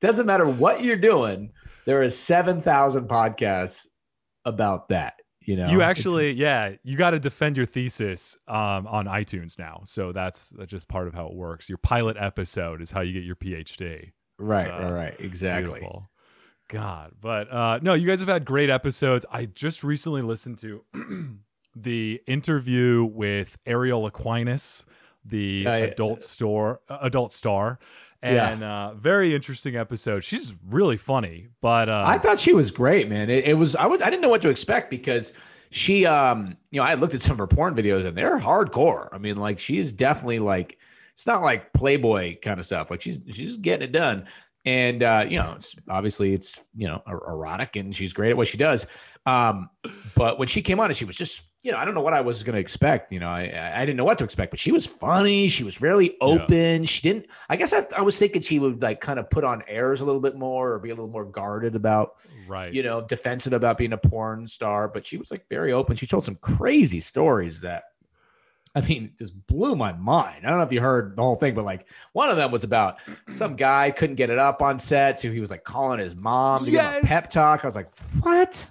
[0.00, 1.52] doesn't matter what you're doing.
[1.84, 3.86] There is seven thousand podcasts
[4.44, 5.14] about that.
[5.42, 9.58] You know, you It's- actually yeah you got to defend your thesis um, on itunes
[9.58, 13.00] now so that's, that's just part of how it works your pilot episode is how
[13.00, 15.72] you get your phd right, So, right, right, exactly.
[15.80, 16.10] Beautiful.
[16.68, 20.84] god but uh, no you guys have had great episodes i just recently listened to
[21.74, 24.84] the interview with ariel aquinas
[25.24, 25.84] the Yeah, yeah.
[25.86, 27.78] adult store uh, adult star
[28.22, 28.50] Yeah.
[28.50, 33.08] and uh, very interesting episode she's really funny but uh, I thought she was great,
[33.08, 33.30] man.
[33.30, 35.32] It, it was I was I didn't know what to expect because
[35.70, 39.08] she um you know I looked at some of her porn videos and they're hardcore.
[39.12, 40.78] I mean like she's definitely like
[41.12, 42.90] it's not like Playboy kind of stuff.
[42.90, 44.26] Like she's she's just getting it done.
[44.64, 48.36] And uh you know it's obviously it's you know er- erotic and she's great at
[48.36, 48.86] what she does.
[49.26, 49.70] Um
[50.16, 52.14] but when she came on and she was just you know I don't know what
[52.14, 53.28] I was going to expect, you know.
[53.28, 56.84] I I didn't know what to expect, but she was funny, she was really open.
[56.84, 59.62] She didn't I guess I, I was thinking she would like kind of put on
[59.68, 62.14] airs a little bit more or be a little more guarded about
[62.48, 65.96] right you know, defensive about being a porn star, but she was like very open.
[65.96, 67.84] She told some crazy stories that,
[68.74, 70.46] I mean, just blew my mind.
[70.46, 72.64] I don't know if you heard the whole thing, but like one of them was
[72.64, 76.14] about some guy couldn't get it up on set, so he was like calling his
[76.14, 77.64] mom to give him a pep talk.
[77.64, 78.66] I was like, what?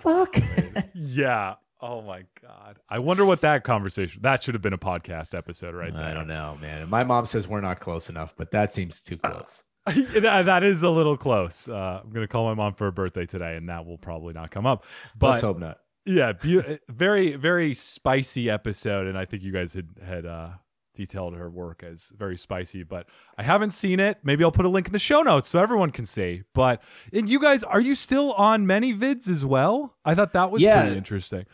[0.00, 0.36] Fuck.
[0.94, 1.54] Yeah.
[1.80, 2.78] Oh my god.
[2.88, 4.22] I wonder what that conversation.
[4.22, 6.04] That should have been a podcast episode right there.
[6.06, 6.88] I don't know, man.
[6.88, 9.62] My mom says we're not close enough, but that seems too close.
[9.86, 11.68] that, that is a little close.
[11.68, 14.50] Uh, I'm gonna call my mom for a birthday today, and that will probably not
[14.50, 14.84] come up.
[15.18, 15.78] But Let's hope not.
[16.06, 20.48] yeah, beau- very very spicy episode, and I think you guys had had uh,
[20.96, 22.82] detailed her work as very spicy.
[22.82, 23.06] But
[23.38, 24.18] I haven't seen it.
[24.24, 26.42] Maybe I'll put a link in the show notes so everyone can see.
[26.54, 26.82] But
[27.12, 29.94] and you guys, are you still on ManyVids as well?
[30.04, 30.80] I thought that was Yeah.
[30.82, 31.46] pretty interesting.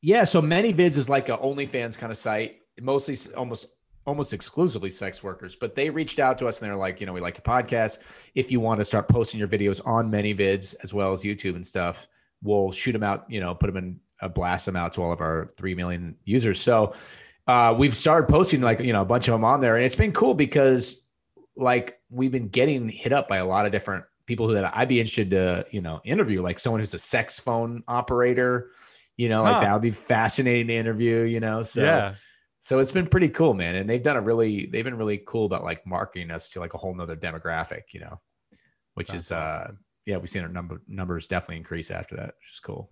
[0.00, 3.66] Yeah, so ManyVids is like a OnlyFans kind of site, mostly almost
[4.06, 5.56] almost exclusively sex workers.
[5.56, 7.98] But they reached out to us and they're like, you know, we like your podcast.
[8.36, 11.66] If you want to start posting your videos on ManyVids as well as YouTube and
[11.66, 12.06] stuff,
[12.40, 13.28] we'll shoot them out.
[13.28, 16.14] You know, put them in, uh, blast them out to all of our three million
[16.24, 16.60] users.
[16.60, 16.94] So
[17.46, 19.94] uh, we've started posting like you know a bunch of them on there, and it's
[19.94, 21.06] been cool because
[21.56, 24.88] like we've been getting hit up by a lot of different people who that I'd
[24.88, 28.70] be interested to you know interview, like someone who's a sex phone operator.
[29.16, 31.22] You know, like that would be fascinating to interview.
[31.22, 32.14] You know, so yeah.
[32.60, 33.76] so it's been pretty cool, man.
[33.76, 36.74] And they've done a really they've been really cool about like marketing us to like
[36.74, 37.82] a whole nother demographic.
[37.92, 38.20] You know,
[38.94, 39.72] which That's is uh
[40.04, 42.90] yeah, we've seen our number numbers definitely increase after that, which is cool.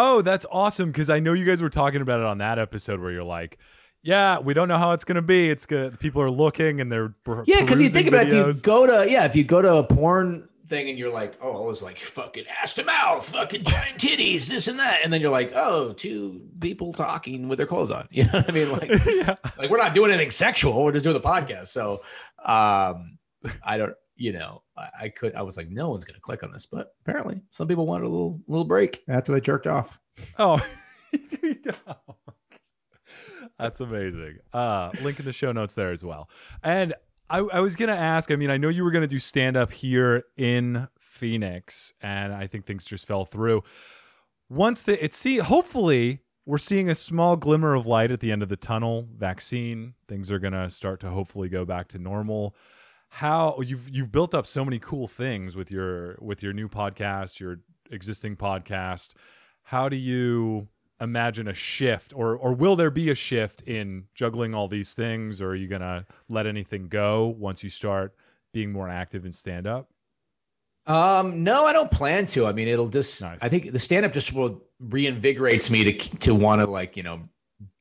[0.00, 3.00] Oh, that's awesome because I know you guys were talking about it on that episode
[3.00, 3.58] where you're like,
[4.00, 5.50] yeah, we don't know how it's gonna be.
[5.50, 5.98] It's good.
[5.98, 9.10] People are looking and they're Yeah, because you think about it, if you go to
[9.10, 11.98] yeah, if you go to a porn thing and you're like, oh, it was like
[11.98, 15.92] fucking ass to mouth, fucking giant titties, this and that, and then you're like, oh,
[15.94, 18.06] two people talking with their clothes on.
[18.12, 18.70] You know what I mean?
[18.70, 19.34] Like, yeah.
[19.58, 20.84] like we're not doing anything sexual.
[20.84, 21.68] We're just doing the podcast.
[21.68, 22.02] So,
[22.44, 23.18] um,
[23.64, 24.62] I don't, you know,
[25.00, 27.86] I, could, I was like, no one's gonna click on this, but apparently, some people
[27.86, 29.98] wanted a little little break after they jerked off.
[30.38, 30.64] Oh.
[33.58, 34.38] That's amazing.
[34.52, 36.28] Uh, link in the show notes there as well.
[36.62, 36.94] And
[37.30, 38.30] I, I was gonna ask.
[38.30, 42.46] I mean, I know you were gonna do stand up here in Phoenix, and I
[42.46, 43.64] think things just fell through.
[44.48, 48.42] Once the it see, hopefully we're seeing a small glimmer of light at the end
[48.42, 49.08] of the tunnel.
[49.16, 52.54] Vaccine, things are gonna start to hopefully go back to normal.
[53.08, 57.40] How you've you've built up so many cool things with your with your new podcast,
[57.40, 59.14] your existing podcast.
[59.64, 60.68] How do you
[61.00, 65.40] imagine a shift or or will there be a shift in juggling all these things
[65.40, 68.14] or are you going to let anything go once you start
[68.52, 69.90] being more active in stand up?
[70.86, 72.46] Um, no, I don't plan to.
[72.46, 73.20] I mean, it'll just.
[73.20, 73.38] Nice.
[73.42, 77.02] I think the stand up just will reinvigorates me to to want to like you
[77.02, 77.28] know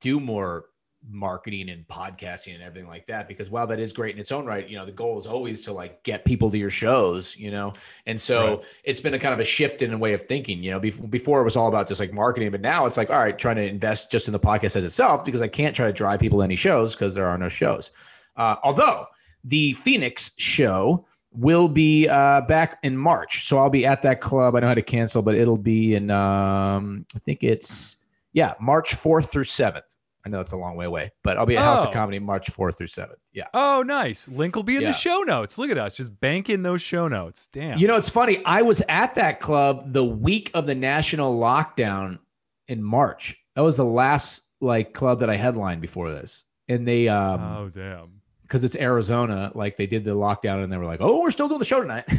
[0.01, 0.65] do more
[1.10, 4.46] marketing and podcasting and everything like that because while that is great in its own
[4.46, 7.50] right you know the goal is always to like get people to your shows you
[7.50, 7.72] know?
[8.06, 8.62] And so Right.
[8.84, 10.80] it's been a kind of a shift in a way of thinking you know?
[10.80, 13.38] Bef- before it was all about just like marketing but now it's like all right
[13.39, 16.20] trying to invest just in the podcast as itself because i can't try to drive
[16.20, 17.91] people to any shows because there are no shows.
[18.36, 19.06] Uh, although
[19.43, 24.56] the phoenix show will be uh, back in march so i'll be at that club.
[24.56, 27.98] I know how to cancel but it'll be in um, i think it's
[28.34, 29.82] yeah march 4th through 7th
[30.25, 31.88] I know it's a long way away, but I'll be at House Oh.
[31.88, 33.15] of Comedy March 4th through 7th.
[33.32, 33.47] Yeah.
[33.53, 34.27] Oh, nice.
[34.27, 34.89] Link will be in Yeah.
[34.89, 35.58] the show notes.
[35.58, 37.47] Look at us just banking those show notes.
[37.47, 37.77] Damn.
[37.77, 38.43] You know, it's funny.
[38.43, 42.19] I was at that club the week of the national lockdown
[42.67, 43.38] in March.
[43.56, 46.43] That was the last like club that I headlined before this.
[46.67, 48.19] And they um oh, damn.
[48.41, 51.47] because it's Arizona, like they did the lockdown and they were like, "Oh, we're still
[51.47, 52.06] doing the show tonight."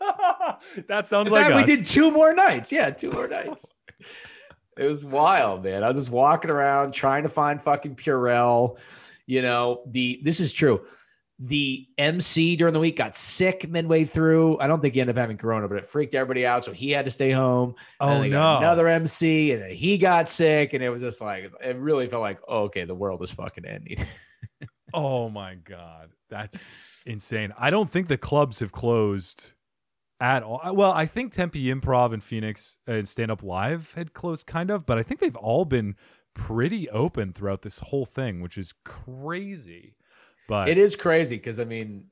[0.88, 1.66] that sounds In like fact, us.
[1.66, 2.72] we did two more nights.
[2.72, 3.74] Yeah, two more nights.
[4.78, 5.82] It was wild, man.
[5.82, 8.76] I was just walking around trying to find fucking Purell.
[9.26, 10.82] You know, the this is true.
[11.38, 14.58] The MC during the week got sick midway through.
[14.58, 16.64] I don't think he ended up having corona, but it freaked everybody out.
[16.64, 17.74] So he had to stay home.
[17.98, 18.66] Oh, then they got no.
[18.66, 22.22] Another MC, and then he got sick, and it was just like it really felt
[22.22, 23.98] like, oh, okay, the world is fucking ending.
[24.92, 26.64] Oh my god, that's
[27.06, 27.52] insane.
[27.56, 29.52] I don't think the clubs have closed
[30.20, 30.60] at all.
[30.62, 34.70] Uh, well, I think Tempe Improv and Phoenix and Stand Up Live had closed kind
[34.70, 35.96] of, but I think they've all been
[36.34, 39.94] pretty open throughout this whole thing, which is crazy.
[40.48, 42.04] But It is crazy because I mean,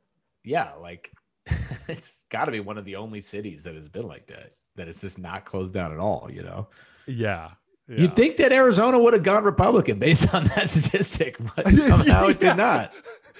[0.44, 1.12] yeah, like
[1.88, 4.53] it's got to be one of the only cities that has been like that.
[4.77, 6.29] That it's just not closed down at all.
[6.33, 6.68] You know,
[7.07, 7.51] yeah.
[7.88, 8.01] yeah.
[8.01, 12.38] you'd think that Arizona would have gone Republican based on that statistic, but somehow it
[12.38, 12.92] did not.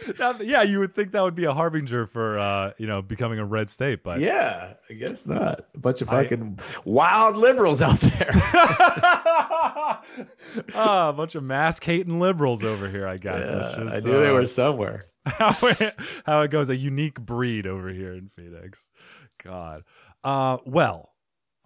[0.19, 3.39] That- yeah, you would think that would be a harbinger for uh, you know, becoming
[3.39, 5.67] a red state, but Yeah, I guess not.
[5.75, 8.31] A bunch of I- fucking wild liberals out there.
[10.75, 13.47] ah, a bunch of mask hating liberals over here, I guess.
[13.49, 15.03] Yeah, just, I knew they uh, were somewhere.
[15.27, 18.89] how it, how it goes a unique breed over here in phoenix
[19.45, 19.83] god
[20.25, 21.11] uh well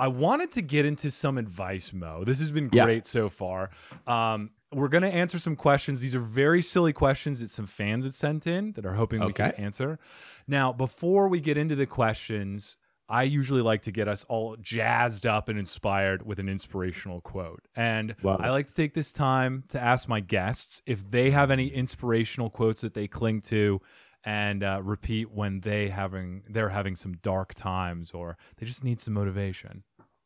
[0.01, 2.87] i wanted to get into some advice mo this has been Yeah.
[2.87, 3.71] great so far
[4.09, 8.05] um we're going to answer some questions these are very silly questions that some fans
[8.05, 9.99] had sent in that are hoping we can answer
[10.47, 12.77] now before we get into the questions
[13.09, 17.61] I usually like to get us all jazzed up and inspired with an inspirational quote.
[17.77, 18.47] And it.
[18.47, 22.49] I like to take this time to ask my guests if they have any inspirational
[22.49, 23.83] quotes that they cling to
[24.25, 29.01] and uh, repeat when they having they're having some dark times or they just need
[29.01, 29.83] some motivation.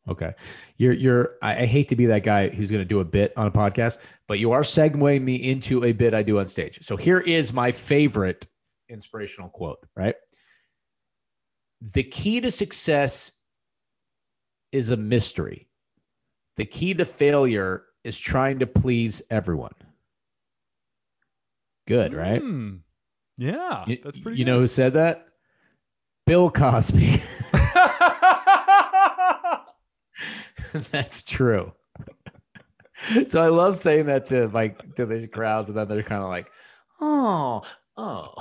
[0.09, 0.33] Okay.
[0.77, 3.47] You're you're I, I hate to be that guy who's gonna do a bit on
[3.47, 6.79] a podcast, but you are segueing me into a bit I do on stage.
[6.85, 8.47] So here is my favorite
[8.89, 10.15] inspirational quote, right?
[11.81, 13.33] The key to success
[14.71, 15.67] is a mystery.
[16.55, 19.73] The key to failure is trying to please everyone.
[21.87, 22.41] Good, right?
[22.41, 22.77] Hmm.
[23.37, 24.39] Yeah, You- that's pretty.
[24.39, 25.27] You know who said that?
[26.25, 27.21] Bill Cosby.
[30.91, 31.73] That's true.
[33.27, 36.29] so I love saying that to like to the crowds, and then they're kind of
[36.29, 36.51] like,
[37.01, 37.63] "Oh,
[37.97, 38.33] oh."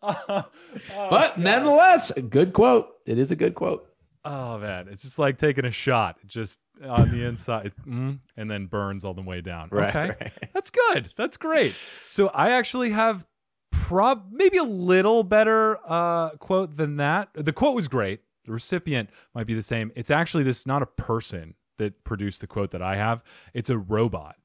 [1.10, 2.88] but nonetheless, a good quote.
[3.06, 3.88] It is a good quote.
[4.24, 8.66] Oh man, it's just like taking a shot, just on the inside, mm, and then
[8.66, 9.70] burns all the way down.
[9.72, 10.32] okay, right.
[10.52, 11.10] that's good.
[11.16, 11.74] That's great.
[12.10, 13.24] So I actually have
[13.70, 17.30] prob maybe a little better uh, quote than that.
[17.32, 18.20] The quote was great.
[18.48, 19.92] The recipient might be the same.
[19.94, 23.22] It's actually this not a person that produced the quote that I have.
[23.52, 24.36] It's a robot,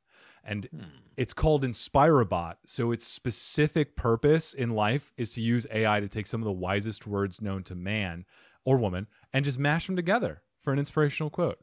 [0.43, 0.81] and hmm.
[1.15, 2.55] it's called InspiroBot.
[2.65, 6.51] So its specific purpose in life is to use AI to take some of the
[6.51, 8.25] wisest words known to man
[8.65, 11.59] or woman and just mash them together for an inspirational quote.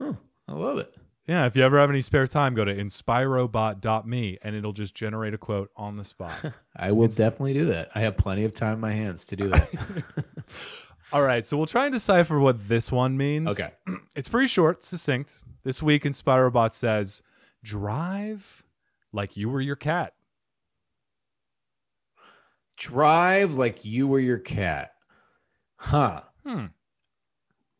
[0.00, 0.16] Oh,
[0.48, 0.92] I love it.
[1.28, 5.34] Yeah, if you ever have any spare time, go to inspirobot.me and it'll just generate
[5.34, 6.32] a quote on the spot.
[6.76, 7.90] I will definitely do that.
[7.94, 9.68] I have plenty of time in my hands to do that.
[11.12, 13.50] All right, so we'll try and decipher what this one means.
[13.50, 13.72] okay.
[14.16, 15.44] It's pretty short, succinct.
[15.62, 17.22] This week, InspiroBot says,
[17.62, 18.64] drive
[19.12, 20.14] like you were your cat.
[22.78, 24.92] Drive like you were your cat.
[25.76, 26.22] Huh.
[26.46, 26.66] Hmm.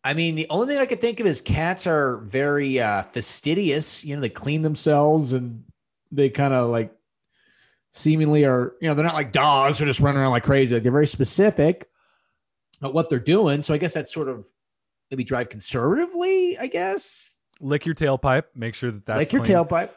[0.04, 4.04] I mean, the only thing I could think of is cats are very uh, fastidious.
[4.04, 5.64] You know, they clean themselves and
[6.12, 6.94] they kind of like
[7.92, 10.74] seemingly are, you know, they're not like dogs who just running around like crazy.
[10.74, 11.88] Like they're very specific
[12.82, 13.62] at what they're doing.
[13.62, 14.50] So I guess that's sort of
[15.10, 17.36] maybe drive conservatively, I guess.
[17.60, 18.44] Lick your tailpipe.
[18.54, 19.56] Make sure that that's like your clean.
[19.56, 19.90] tailpipe.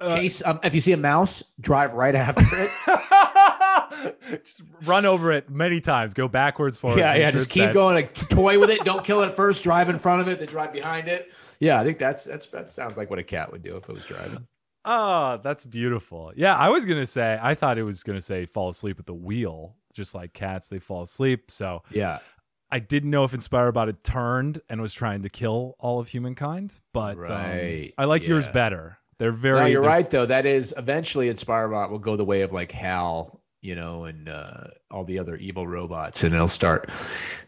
[0.00, 2.70] Uh, Case, um, if you see a mouse, drive right after it.
[4.44, 6.14] just run over it many times.
[6.14, 7.00] Go backwards, forwards.
[7.00, 7.30] yeah, yeah.
[7.30, 7.96] sure Just keep going.
[7.96, 8.84] Like, toy with it.
[8.84, 9.62] Don't kill it first.
[9.62, 11.30] Drive in front of it, then drive behind it.
[11.60, 13.92] Yeah, I think that's that's that sounds like what a cat would do if it
[13.92, 14.46] was driving.
[14.84, 16.32] Oh, that's beautiful.
[16.36, 17.38] Yeah, I was gonna say.
[17.40, 20.68] I thought it was gonna say fall asleep at the wheel, just like cats.
[20.68, 21.50] They fall asleep.
[21.50, 22.20] So Yeah,
[22.70, 26.78] I didn't know if InspiroBot had turned and was trying to kill all of humankind,
[26.94, 27.26] but um,
[27.98, 28.98] I like yours better.
[29.18, 29.60] They're very.
[29.60, 30.26] no, you're they're- right though.
[30.26, 34.68] That is eventually InspiroBot will go the way of like Hal, you know, and uh,
[34.90, 36.90] all the other evil robots, and it'll start.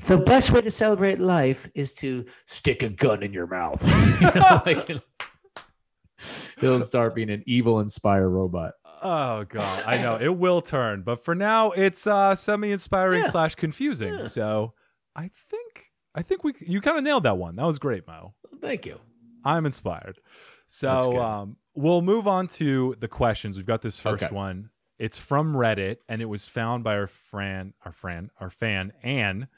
[0.06, 3.84] The best way to celebrate life is to stick a gun in your mouth.
[4.20, 4.90] You know, like,
[6.62, 8.72] it'll start being an evil Inspire robot.
[9.02, 13.30] Oh god, I know it will turn, but for now it's uh semi-inspiring Yeah.
[13.30, 14.12] slash confusing.
[14.18, 14.24] Yeah.
[14.26, 14.74] So
[15.16, 17.56] I think I think we you kind of nailed that one.
[17.56, 18.34] That was great, Mo.
[18.60, 18.98] Thank you.
[19.44, 20.18] I'm inspired.
[20.66, 23.56] So um, we'll move on to the questions.
[23.56, 24.34] We've got this first Okay.
[24.34, 24.70] one.
[24.98, 29.48] It's from Reddit, and it was found by our friend, our friend, our fan Anne,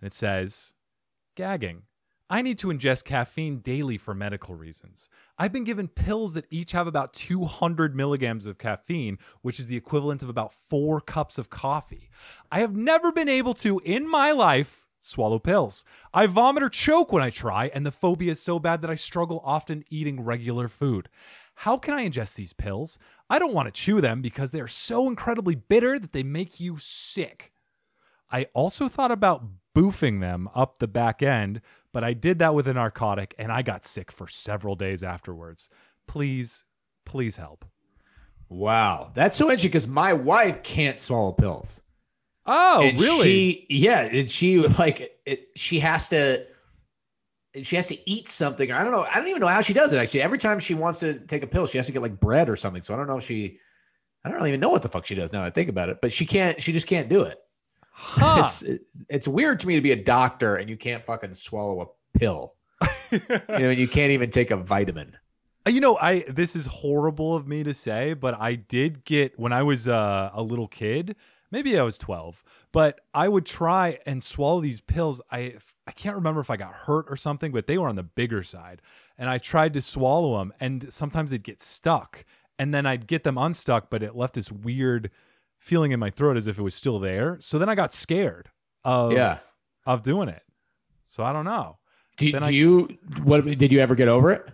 [0.00, 0.74] and it says,
[1.36, 1.84] "Gagging.
[2.32, 5.08] I need to ingest caffeine daily for medical reasons.
[5.36, 9.76] I've been given pills that each have about 200 milligrams of caffeine, which is the
[9.76, 12.08] equivalent of about four cups of coffee.
[12.52, 15.84] I have never been able to, in my life, swallow pills.
[16.14, 18.94] I vomit or choke when I try, and the phobia is so bad that I
[18.94, 21.08] struggle often eating regular food.
[21.56, 22.96] How can I ingest these pills?
[23.28, 26.60] I don't want to chew them because they are so incredibly bitter that they make
[26.60, 27.52] you sick.
[28.30, 29.44] I also thought about
[29.76, 31.60] boofing them up the back end,
[31.92, 35.70] but I did that with a narcotic and I got sick for several days afterwards.
[36.06, 36.64] Please,
[37.04, 37.64] please help.
[38.48, 41.82] Wow, that's so interesting because my wife can't swallow pills.
[42.46, 43.22] Oh, And really?
[43.22, 45.48] She, yeah, and she like it.
[45.56, 46.46] She has to.
[47.62, 48.70] She has to eat something.
[48.70, 49.04] I don't know.
[49.04, 49.98] I don't even know how she does it.
[49.98, 52.48] Actually, every time she wants to take a pill, she has to get like bread
[52.48, 52.82] or something.
[52.82, 53.58] So I don't know if she.
[54.24, 55.40] I don't even know what the fuck she does now.
[55.40, 56.60] that I think about it, but she can't.
[56.60, 57.38] She just can't do it.
[58.02, 58.40] Huh.
[58.40, 58.64] It's
[59.08, 62.54] it's weird to me to be a doctor and you can't fucking swallow a pill.
[63.10, 65.16] you know, and you can't even take a vitamin.
[65.68, 69.52] You know, I this is horrible of me to say, but I did get when
[69.52, 71.14] I was uh, a little kid.
[71.52, 75.20] Maybe I was twelve, but I would try and swallow these pills.
[75.30, 78.02] I I can't remember if I got hurt or something, but they were on the
[78.02, 78.80] bigger side,
[79.18, 82.24] and I tried to swallow them, and sometimes they'd get stuck,
[82.58, 85.10] and then I'd get them unstuck, but it left this weird
[85.60, 87.36] feeling in my throat as if it was still there.
[87.40, 88.48] So then I got scared
[88.84, 89.38] of Yeah.
[89.86, 90.42] of doing it.
[91.04, 91.78] So I don't know.
[92.16, 92.88] Do, do I- you?
[93.22, 94.44] What did you ever get over it?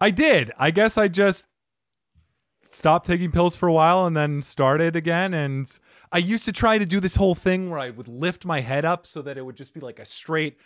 [0.00, 0.50] I did.
[0.58, 1.46] I guess I just
[2.70, 5.34] stopped taking pills for a while and then started again.
[5.34, 5.70] And
[6.12, 8.84] I used to try to do this whole thing where I would lift my head
[8.84, 10.58] up so that it would just be like a straight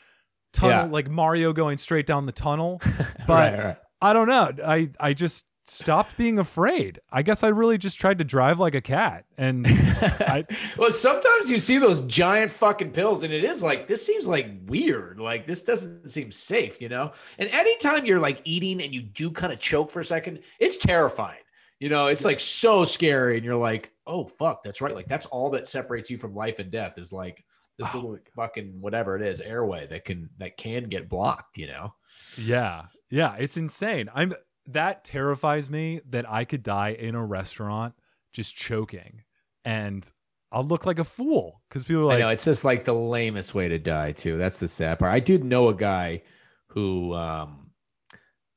[0.53, 0.93] tunnel, Yeah.
[0.93, 2.81] like Mario going straight down the tunnel.
[3.27, 3.77] But Right, right.
[4.01, 4.53] I don't know.
[4.65, 7.00] I, I just stopped being afraid.
[7.11, 9.24] I guess I really just tried to drive like a cat.
[9.37, 10.44] And I,
[10.78, 14.50] well, sometimes you see those giant fucking pills, and it is like this seems like
[14.66, 15.20] weird.
[15.20, 17.12] Like this doesn't seem safe, you know.
[17.38, 20.76] And anytime you're like eating and you do kind of choke for a second, it's
[20.76, 21.40] terrifying.
[21.81, 24.94] You know, it's like so scary, and you're like, oh fuck, that's right.
[24.94, 27.44] Like that's all that separates you from life and death is like
[27.78, 31.57] this Oh little fucking whatever it is airway that can that can get blocked.
[31.57, 31.94] You know.
[32.37, 32.87] Yeah.
[33.11, 33.37] Yeah.
[33.38, 34.09] It's insane.
[34.14, 34.35] I'm
[34.68, 37.94] that terrifies me that I could die in a restaurant
[38.33, 39.22] just choking
[39.64, 40.07] and
[40.52, 42.94] I'll look like a fool because people are I like, know it's just like the
[42.94, 44.38] lamest way to die too.
[44.38, 45.12] That's the sad part.
[45.12, 46.22] I did know a guy
[46.68, 47.70] who um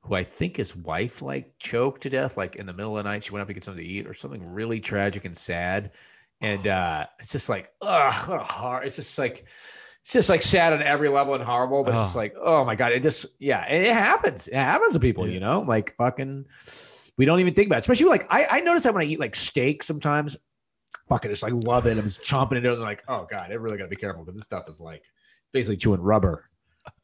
[0.03, 3.09] who I think his wife like choked to death like in the middle of the
[3.09, 3.23] night.
[3.23, 5.91] She went up to get something to eat or something really tragic and sad.
[6.39, 8.85] And uh it's just like ugh, what a hard.
[8.85, 9.45] It's just like
[10.03, 12.19] it's just like sad on every level and horrible, but it's just Oh.
[12.19, 14.47] like, oh my god, it just yeah, and it happens.
[14.47, 15.33] It happens to people, Yeah.
[15.35, 16.45] you know, like fucking
[17.17, 17.79] we don't even think about it.
[17.79, 20.35] Especially like I, I notice that when I eat like steak sometimes,
[21.09, 21.97] fucking just like love it.
[21.97, 24.35] I'm just chomping into it and like, oh god, I really gotta be careful because
[24.37, 25.03] this stuff is like
[25.53, 26.49] basically chewing rubber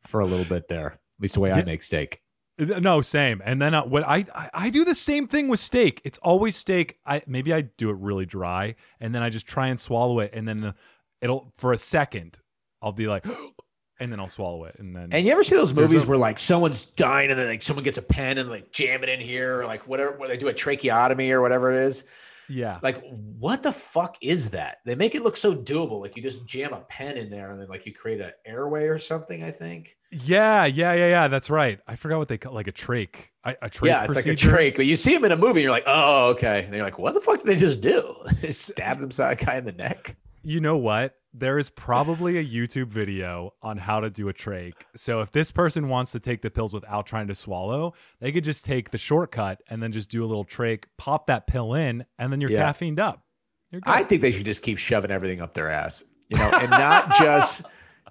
[0.04, 0.88] for a little bit there.
[0.94, 2.22] At least the way I make steak.
[2.58, 3.40] no, same.
[3.46, 6.02] And then uh, what I, I I do the same thing with steak.
[6.04, 6.98] It's always steak.
[7.06, 10.32] I maybe I do it really dry and then I just try and swallow it
[10.34, 10.74] and then
[11.22, 12.40] it'll for a second
[12.88, 13.26] I'll be like
[14.00, 16.18] and then I'll swallow it, and then And you ever see those movies a- where
[16.18, 19.20] like someone's dying and then like someone gets a pen and like jam it in
[19.20, 22.04] here or like whatever where they do a tracheotomy or whatever it is?
[22.50, 24.78] yeah, Like what the fuck is that?
[24.86, 26.00] They make it look so doable.
[26.00, 28.86] Like you just jam a pen in there and then like you create an airway
[28.86, 29.98] or something, I think.
[30.12, 31.28] yeah, yeah, yeah, yeah.
[31.28, 31.80] That's right.
[31.88, 33.16] I forgot what they call like a trach.
[33.44, 34.52] A, a trach yeah, it's like a procedure?
[34.56, 34.76] trach.
[34.78, 36.64] But you see them in a movie and you're like, oh, okay.
[36.64, 38.16] And you're like, what the fuck did they just do?
[38.50, 40.16] Stab themselves guy in the neck.
[40.44, 41.16] You know what?
[41.40, 44.74] There is probably a YouTube video on how to do a trach.
[44.96, 48.44] So if this person wants to take the pills without trying to swallow, they could
[48.44, 52.06] just take the shortcut and then just do a little trach, pop that pill in,
[52.18, 52.64] and then you're Yeah.
[52.72, 53.24] caffeined up.
[53.70, 53.92] You're good.
[53.94, 57.12] I think they should just keep shoving everything up their ass, you know, and not
[57.20, 57.62] just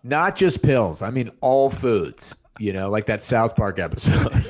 [0.04, 1.02] not just pills.
[1.02, 4.32] I mean, all foods, you know, like that South Park episode.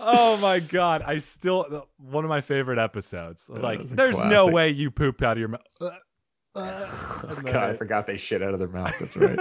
[0.00, 1.02] oh my god!
[1.02, 3.48] I still one of my favorite episodes.
[3.48, 5.78] Like, there's no way you pooped out of your mouth.
[6.54, 8.94] Oh, God, I forgot they shit out of their mouth.
[9.00, 9.38] That's right.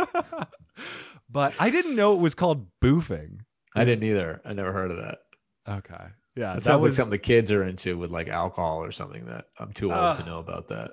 [1.29, 3.39] but I didn't know it was called boofing.
[3.75, 4.39] I didn't either.
[4.45, 5.19] I never heard of that.
[5.67, 6.05] Okay.
[6.37, 9.25] Yeah, It sounds was like something the kids are into with like alcohol or something
[9.25, 10.17] that I'm too old Ugh.
[10.19, 10.91] to know about that.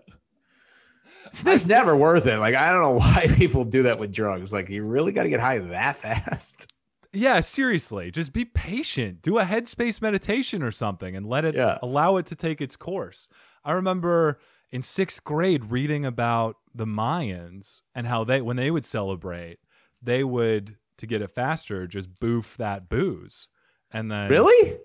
[1.26, 2.38] It's, it's never worth it.
[2.38, 4.52] Like I don't know why people do that with drugs.
[4.52, 6.66] Like you really got to get high that fast.
[7.12, 8.10] Yeah, seriously.
[8.10, 9.22] Just be patient.
[9.22, 11.78] Do a headspace meditation or something and let it Yeah.
[11.82, 13.28] allow it to take its course.
[13.64, 14.38] I remember
[14.70, 19.58] in sixth grade reading about the Mayans and how they, when they would celebrate,
[20.02, 23.48] they would, to get it faster, just boof that booze.
[23.90, 24.28] And then.
[24.30, 24.78] Really?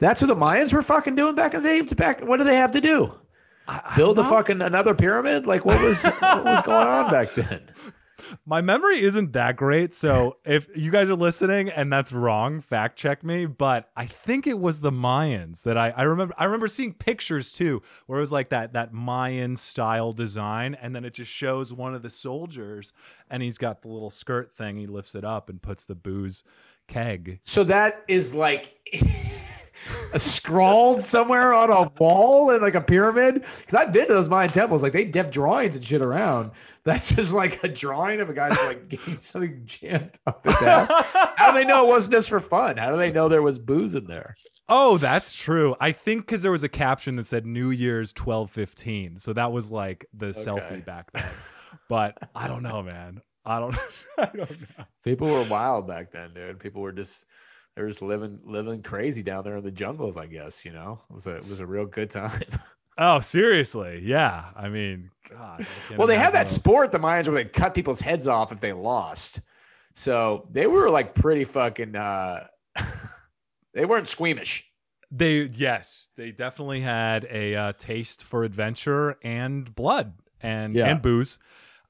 [0.00, 1.94] That's what the Mayans were fucking doing back in the day.
[1.94, 3.12] Back, what do they have to do?
[3.68, 5.46] I- I Build a fucking another pyramid?
[5.46, 7.70] Like what was what was going on back then?
[8.46, 12.98] My memory isn't that great, so if you guys are listening and that's wrong, fact
[12.98, 13.46] check me.
[13.46, 16.34] But I think it was the Mayans that I, I remember.
[16.38, 20.94] I remember seeing pictures too, where it was like that that Mayan style design, and
[20.94, 22.92] then it just shows one of the soldiers,
[23.30, 24.76] and he's got the little skirt thing.
[24.76, 26.42] He lifts it up and puts the booze
[26.88, 27.40] keg.
[27.44, 29.00] So that is like a
[30.16, 33.44] scrawled somewhere on a wall in like a pyramid.
[33.58, 36.52] Because I've been to those Mayan temples, like they have drawings and shit around.
[36.82, 40.90] That's just like a drawing of a guy like getting something jammed up his ass.
[41.36, 42.78] How do they know it wasn't just for fun?
[42.78, 44.34] How do they know there was booze in there?
[44.68, 45.76] Oh, that's true.
[45.80, 49.52] I think because there was a caption that said New Year's twelve fifteen, so that
[49.52, 51.24] was like the selfie back then.
[51.88, 53.20] But I don't know, man.
[53.44, 53.76] I don't.
[54.18, 54.84] I don't know.
[55.04, 56.60] People were wild back then, dude.
[56.60, 57.26] People were just
[57.80, 60.18] they were just living living crazy down there in the jungles.
[60.18, 62.38] I guess you know it was a it was a real good time.
[62.98, 64.02] Oh, seriously?
[64.04, 64.50] Yeah.
[64.54, 65.66] I mean, God.
[65.90, 68.60] I well, they had that sport, the Mayans, where they cut people's heads off if
[68.60, 69.40] they lost.
[69.94, 71.96] So they were like pretty fucking.
[71.96, 72.46] uh
[73.72, 74.66] They weren't squeamish.
[75.10, 80.12] They yes, they definitely had a uh, taste for adventure and blood
[80.42, 80.88] and Yeah.
[80.90, 81.38] and booze.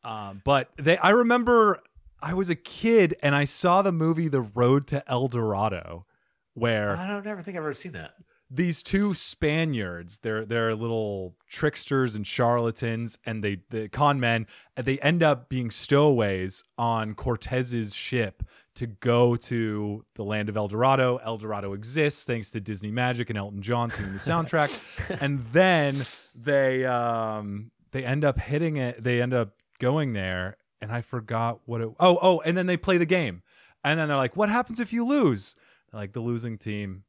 [0.04, 1.80] Um, but they, I remember,
[2.22, 6.06] I was a kid and I saw the movie The Road to El Dorado,
[6.54, 8.14] where I don't never think I've ever seen that.
[8.50, 14.46] these two Spaniards, they're they're little tricksters and charlatans, and they the con men,
[14.76, 18.42] they end up being stowaways on Cortez's ship
[18.76, 21.18] to go to the land of El Dorado.
[21.24, 24.70] El Dorado exists thanks to Disney Magic and Elton John singing the soundtrack,
[25.20, 29.02] and then they um they end up hitting it.
[29.02, 31.88] They end up going there, and I forgot what it.
[32.00, 33.42] Oh oh, and then they play the game,
[33.84, 35.56] and then they're like, "What happens if you lose?"
[35.92, 37.04] Like the losing team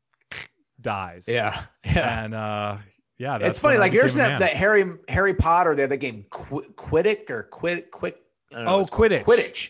[0.80, 1.26] dies.
[1.28, 2.24] Yeah, yeah.
[2.24, 2.78] And uh
[3.18, 3.78] yeah, that's it's funny.
[3.78, 5.76] Like here's that, that Harry Harry Potter.
[5.76, 8.16] They had the game Qu- Quidditch or Quid Quid.
[8.52, 9.12] I don't know Oh, what it's called.
[9.12, 9.24] Quidditch.
[9.24, 9.70] Quidditch.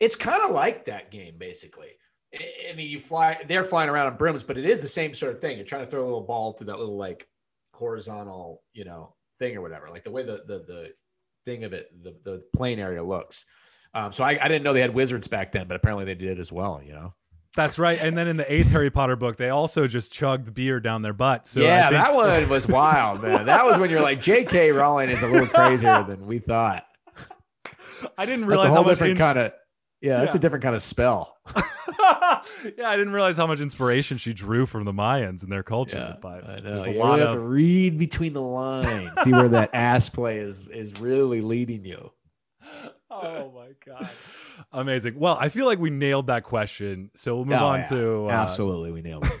[0.00, 1.88] It's kind of like that game, basically.
[2.34, 3.38] I I mean, you fly.
[3.48, 5.56] They're flying around on brooms, but it is the same sort of thing.
[5.56, 7.26] You're trying to throw a little ball through that little like
[7.72, 9.88] horizontal, you know, thing or whatever.
[9.90, 10.88] Like the way the the the
[11.48, 13.44] thing of it, the the plane area looks.
[13.94, 16.38] Um, so I, I didn't know they had wizards back then, but apparently they did
[16.38, 16.80] as well.
[16.84, 17.14] You know.
[17.56, 17.98] That's right.
[18.00, 21.14] And then in the eighth Harry Potter book, they also just chugged beer down their
[21.14, 21.46] butt.
[21.46, 23.46] So yeah, think- that one was wild, man.
[23.46, 24.70] That was when you're like, J.K.
[24.70, 26.84] Rowling is a little crazier than we thought.
[28.16, 29.52] I didn't That's realize a how whole much different ins- kind of.
[30.00, 30.38] Yeah, that's Yeah.
[30.38, 31.36] a different kind of spell.
[31.56, 32.40] yeah,
[32.86, 35.96] I didn't realize how much inspiration she drew from the Mayans and their culture.
[35.98, 36.70] Yeah, but I know.
[36.74, 40.08] there's a You lot have of to read between the lines, see where that ass
[40.08, 42.12] play is is really leading you.
[43.10, 44.08] Oh my god.
[44.70, 45.18] Amazing.
[45.18, 47.10] Well, I feel like we nailed that question.
[47.14, 47.86] So we'll move Oh, on yeah.
[47.86, 49.32] to uh, Absolutely, we nailed it.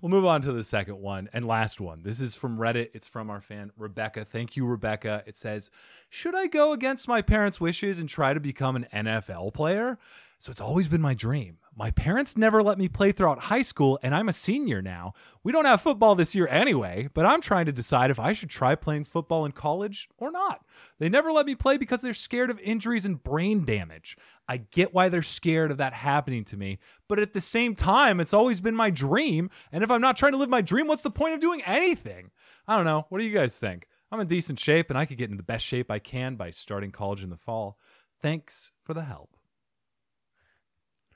[0.00, 2.02] We'll move on to the second one and last one.
[2.02, 2.90] This is from Reddit.
[2.92, 4.24] It's from our fan, Rebecca.
[4.24, 5.22] Thank you, Rebecca.
[5.26, 5.70] It says,
[6.08, 9.98] Should I go against my parents' wishes and try to become an NFL player?
[10.38, 11.58] So it's always been my dream.
[11.76, 15.14] My parents never let me play throughout high school, and I'm a senior now.
[15.44, 18.50] We don't have football this year anyway, but I'm trying to decide if I should
[18.50, 20.64] try playing football in college or not.
[20.98, 24.16] They never let me play because they're scared of injuries and brain damage.
[24.48, 28.18] I get why they're scared of that happening to me, but at the same time,
[28.18, 29.48] it's always been my dream.
[29.70, 32.30] And if I'm not trying to live my dream, what's the point of doing anything?
[32.66, 33.06] I don't know.
[33.08, 33.86] What do you guys think?
[34.10, 36.50] I'm in decent shape and I could get in the best shape I can by
[36.50, 37.78] starting college in the fall.
[38.20, 39.36] Thanks for the help.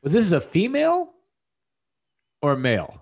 [0.04, 1.10] Was this a female
[2.40, 3.00] or a male?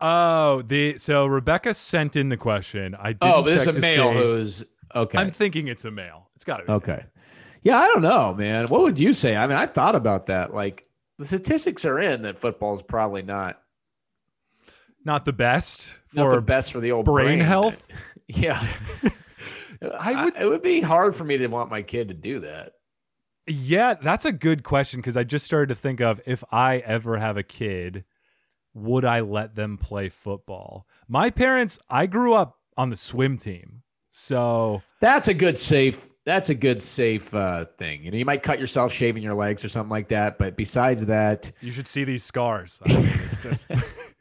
[0.00, 2.94] Oh, the so Rebecca sent in the question.
[2.94, 4.64] I didn't Oh, but this is a male see- who's
[4.94, 5.18] okay.
[5.18, 6.28] I'm thinking it's a male.
[6.36, 6.72] It's got to be.
[6.72, 7.04] okay.
[7.62, 8.66] Yeah, I don't know, man.
[8.66, 9.34] What would you say?
[9.36, 10.52] I mean, I've thought about that.
[10.54, 10.86] Like
[11.18, 13.60] the statistics are in that football's probably not
[15.04, 17.82] Not the best not for the best for the old brain brain, health?
[18.28, 18.62] Yeah.
[19.98, 22.72] I would- it would be hard for me to want my kid to do that.
[23.48, 27.16] Yeah, that's a good question because I just started to think of if I ever
[27.16, 28.04] have a kid,
[28.74, 30.86] would I let them play football?
[31.08, 33.82] My parents, I grew up on the swim team.
[34.10, 36.08] So That's a good safe.
[36.24, 38.04] That's a good safe uh, thing.
[38.04, 40.36] You know, you might cut yourself shaving your legs or something like that.
[40.38, 42.80] But besides that, you should see these scars.
[42.84, 43.66] I mean, it's just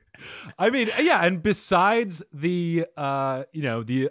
[0.58, 4.10] I mean, yeah, and besides the uh, you know, the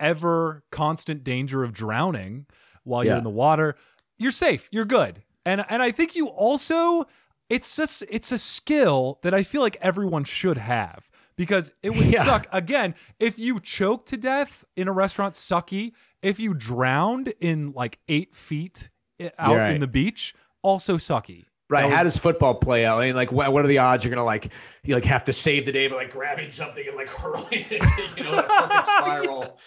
[0.00, 2.46] ever constant danger of drowning
[2.84, 3.76] while you're in the water,
[4.18, 4.68] you're safe.
[4.72, 5.22] You're good.
[5.46, 7.06] And and I think you also
[7.48, 12.06] it's just it's a skill that I feel like everyone should have because it would
[12.12, 12.24] Yeah.
[12.24, 15.92] suck again if you choke to death in a restaurant sucky
[16.22, 18.90] if you drowned in like eight feet
[19.20, 19.74] eh, out right.
[19.74, 21.88] in the beach also sucky right?
[21.88, 23.00] That How does football play out?
[23.00, 24.50] I mean, like, what, what are the odds you're gonna like
[24.84, 28.16] you like have to save the day by like grabbing something and like hurling it,
[28.16, 29.58] you know, in a perfect spiral.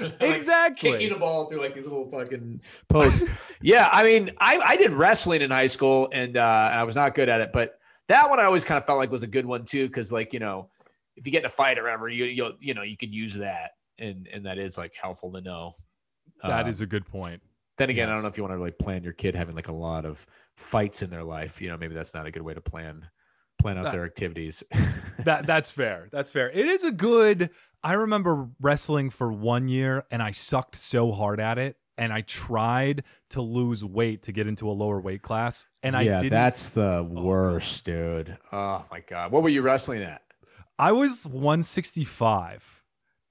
[0.00, 0.92] Like, Exactly.
[0.92, 3.24] kicking the ball through like these little fucking posts.
[3.62, 6.96] yeah, I mean, I I did wrestling in high school and uh, and I was
[6.96, 7.78] not good at it, but
[8.08, 10.32] that one I always kind of felt like was a good one too, because like
[10.32, 10.68] you know,
[11.16, 13.34] if you get in a fight or whatever, you you you know you could use
[13.34, 15.72] that, and and that is like helpful to know.
[16.42, 17.42] That Um, is a good point
[17.78, 19.68] then again, I don't know if you want to really plan your kid having like
[19.68, 21.62] a lot of fights in their life.
[21.62, 23.08] You know, maybe that's not a good way to plan
[23.58, 24.62] plan out That- their activities.
[25.24, 26.08] that that's fair.
[26.12, 26.50] That's fair.
[26.50, 27.48] It is a good.
[27.82, 32.20] I remember wrestling for one year, and I sucked so hard at it, and I
[32.22, 36.30] tried to lose weight to get into a lower weight class, and I yeah, didn't.
[36.32, 37.10] that's the God.
[37.10, 38.36] worst, dude.
[38.52, 40.22] Oh my god, what were you wrestling at?
[40.78, 42.82] I was 165,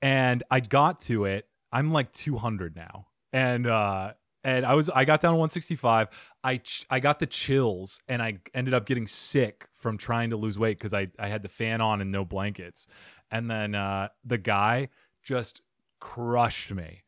[0.02, 1.48] and I got to it.
[1.72, 6.08] I'm like 200 now, and uh, and I was I got down to 165.
[6.44, 10.38] I ch- I got the chills, and I ended up getting sick from trying to
[10.38, 12.88] lose weight because I I had the fan on and no blankets,
[13.32, 14.90] and then uh, the guy
[15.24, 15.62] just
[16.00, 17.04] crushed me.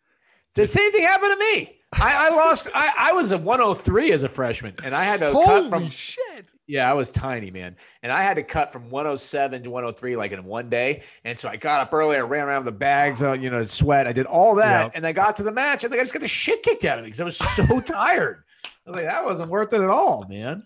[0.56, 1.78] The same thing happened to me.
[1.94, 2.70] I, I lost.
[2.74, 5.90] I, I was a 103 as a freshman, and I had to cut from.
[5.90, 6.52] shit!
[6.66, 10.32] Yeah, I was tiny, man, and I had to cut from 107 to 103 like
[10.32, 11.04] in one day.
[11.26, 13.62] And so I got up early, I ran around with the bags, uh, you know,
[13.66, 14.08] sweat.
[14.08, 14.92] I did all that, Yep.
[14.96, 17.04] and I got to the match, and I just got the shit kicked out of
[17.04, 18.44] me because I was so tired.
[18.66, 20.64] I was like, that wasn't worth it at all, man.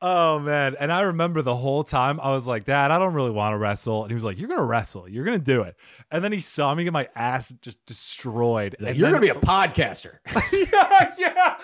[0.00, 0.76] Oh man!
[0.78, 3.58] And I remember the whole time I was like, "Dad, I don't really want to
[3.58, 5.08] wrestle," and he was like, "You're gonna wrestle.
[5.08, 5.76] You're gonna do it."
[6.10, 8.76] And then he saw me get my ass just destroyed.
[8.80, 10.18] Like, and You're then- gonna be a podcaster.
[10.72, 11.58] yeah, yeah.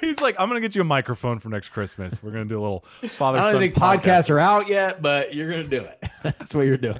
[0.00, 2.22] He's like, I'm gonna get you a microphone for next Christmas.
[2.22, 2.84] We're gonna do a little
[3.16, 4.02] father I don't think podcast.
[4.02, 6.02] podcasts are out yet, but you're gonna do it.
[6.22, 6.98] That's what you're doing.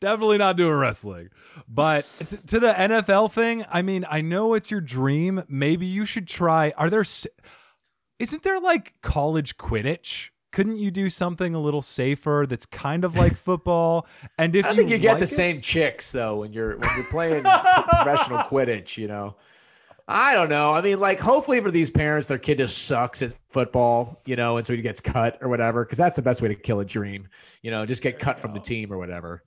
[0.00, 1.30] Definitely not doing wrestling.
[1.68, 5.42] But t- to the NFL thing, I mean, I know it's your dream.
[5.48, 6.72] Maybe you should try.
[6.76, 7.00] Are there?
[7.00, 7.26] s-
[8.22, 10.30] Isn't there like college Quidditch?
[10.52, 14.06] Couldn't you do something a little safer that's kind of like football?
[14.38, 16.88] And if I think you get like the it- same chicks though when you're when
[16.94, 18.96] you're playing professional Quidditch.
[18.96, 19.34] You know,
[20.06, 20.72] I don't know.
[20.72, 24.22] I mean, like, hopefully for these parents, their kid just sucks at football.
[24.24, 25.84] You know, and so he gets cut or whatever.
[25.84, 27.26] Because that's the best way to kill a dream.
[27.62, 29.42] You know, just get cut from the team or whatever.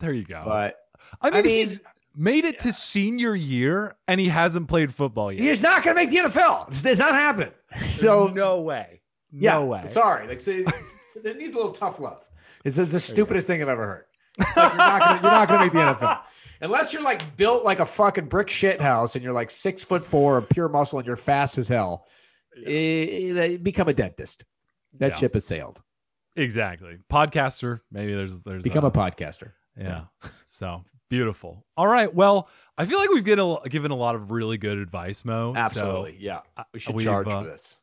[0.00, 0.42] There you go.
[0.44, 0.80] But
[1.22, 1.80] I mean, I mean, he's
[2.16, 5.42] made it to senior year and he hasn't played football yet.
[5.42, 6.68] he's not gonna make the NFL.
[6.68, 7.52] It's, it's not happening.
[7.84, 9.02] So no way.
[9.30, 9.86] No yeah, way.
[9.86, 10.64] Sorry, like, so,
[11.12, 12.28] so there needs a little tough love.
[12.64, 14.04] It's, it's the stupidest thing I've ever heard.
[14.38, 16.20] Like, you're not gonna, you're not gonna make the NFL
[16.62, 20.04] unless you're like built like a fucking brick shit house and you're like six foot
[20.04, 22.06] four of pure muscle and you're fast as hell.
[22.64, 24.44] Eh, eh, become a dentist.
[24.98, 25.16] That Yeah.
[25.16, 25.82] ship has sailed.
[26.36, 26.98] Exactly.
[27.10, 27.80] Podcaster.
[27.90, 29.52] Maybe there's there's Become uh, a podcaster.
[29.78, 30.04] Yeah.
[30.44, 31.64] so beautiful.
[31.76, 32.12] All right.
[32.12, 32.48] Well,
[32.78, 35.52] I feel like we've given a, given a lot of really good advice, Mo.
[35.54, 36.40] So Absolutely, yeah.
[36.72, 37.78] We should charge uh, for this.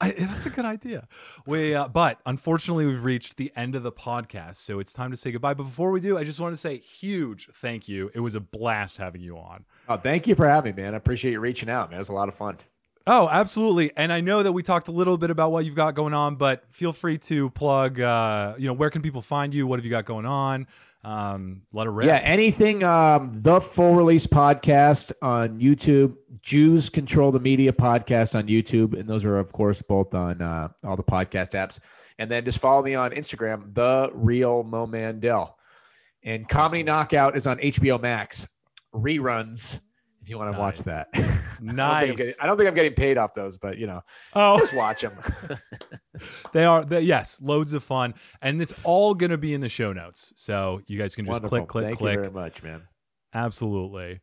[0.00, 1.08] I, that's a good idea.
[1.44, 5.16] We, uh, but unfortunately, we've reached the end of the podcast, so it's time to
[5.16, 5.54] say goodbye.
[5.54, 8.10] But before we do, I just want to say huge thank you.
[8.14, 9.64] It was a blast having you on.
[9.88, 10.94] Oh, thank you for having me, man.
[10.94, 11.96] I appreciate you reaching out, man.
[11.96, 12.56] It was a lot of fun.
[13.08, 13.90] Oh, absolutely.
[13.96, 16.36] And I know that we talked a little bit about what you've got going on,
[16.36, 17.98] but feel free to plug.
[17.98, 19.66] Uh, you know, where can people find you?
[19.66, 20.66] What have you got going on?
[21.04, 22.06] Um, let it rip.
[22.06, 22.82] Yeah, anything.
[22.82, 29.08] Um, the full release podcast on YouTube, Jews Control the Media podcast on YouTube, and
[29.08, 31.78] those are of course both on uh, all the podcast apps.
[32.18, 35.56] And then just follow me on Instagram, the real Mo Mandel.
[36.24, 38.46] And Comedy Knockout is on HBO Max
[38.92, 39.80] reruns.
[40.28, 40.84] If you want to watch Nice.
[40.84, 41.20] that, I
[41.64, 42.16] don't, nice.
[42.16, 44.02] getting, I don't think I'm getting paid off those, but you know,
[44.34, 45.14] oh, just watch them.
[46.52, 46.84] they are.
[47.00, 48.12] Yes, loads of fun,
[48.42, 51.32] and it's all going to be in the show notes, so you guys can just
[51.32, 51.60] Wonderful.
[51.60, 52.14] click, click, Thank click.
[52.16, 52.82] you very much, man.
[53.32, 54.20] Absolutely.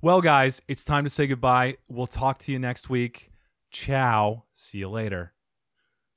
[0.00, 1.78] Well, guys, it's time to say goodbye.
[1.88, 3.32] We'll talk to you next week.
[3.72, 4.44] Ciao.
[4.54, 5.32] See you later.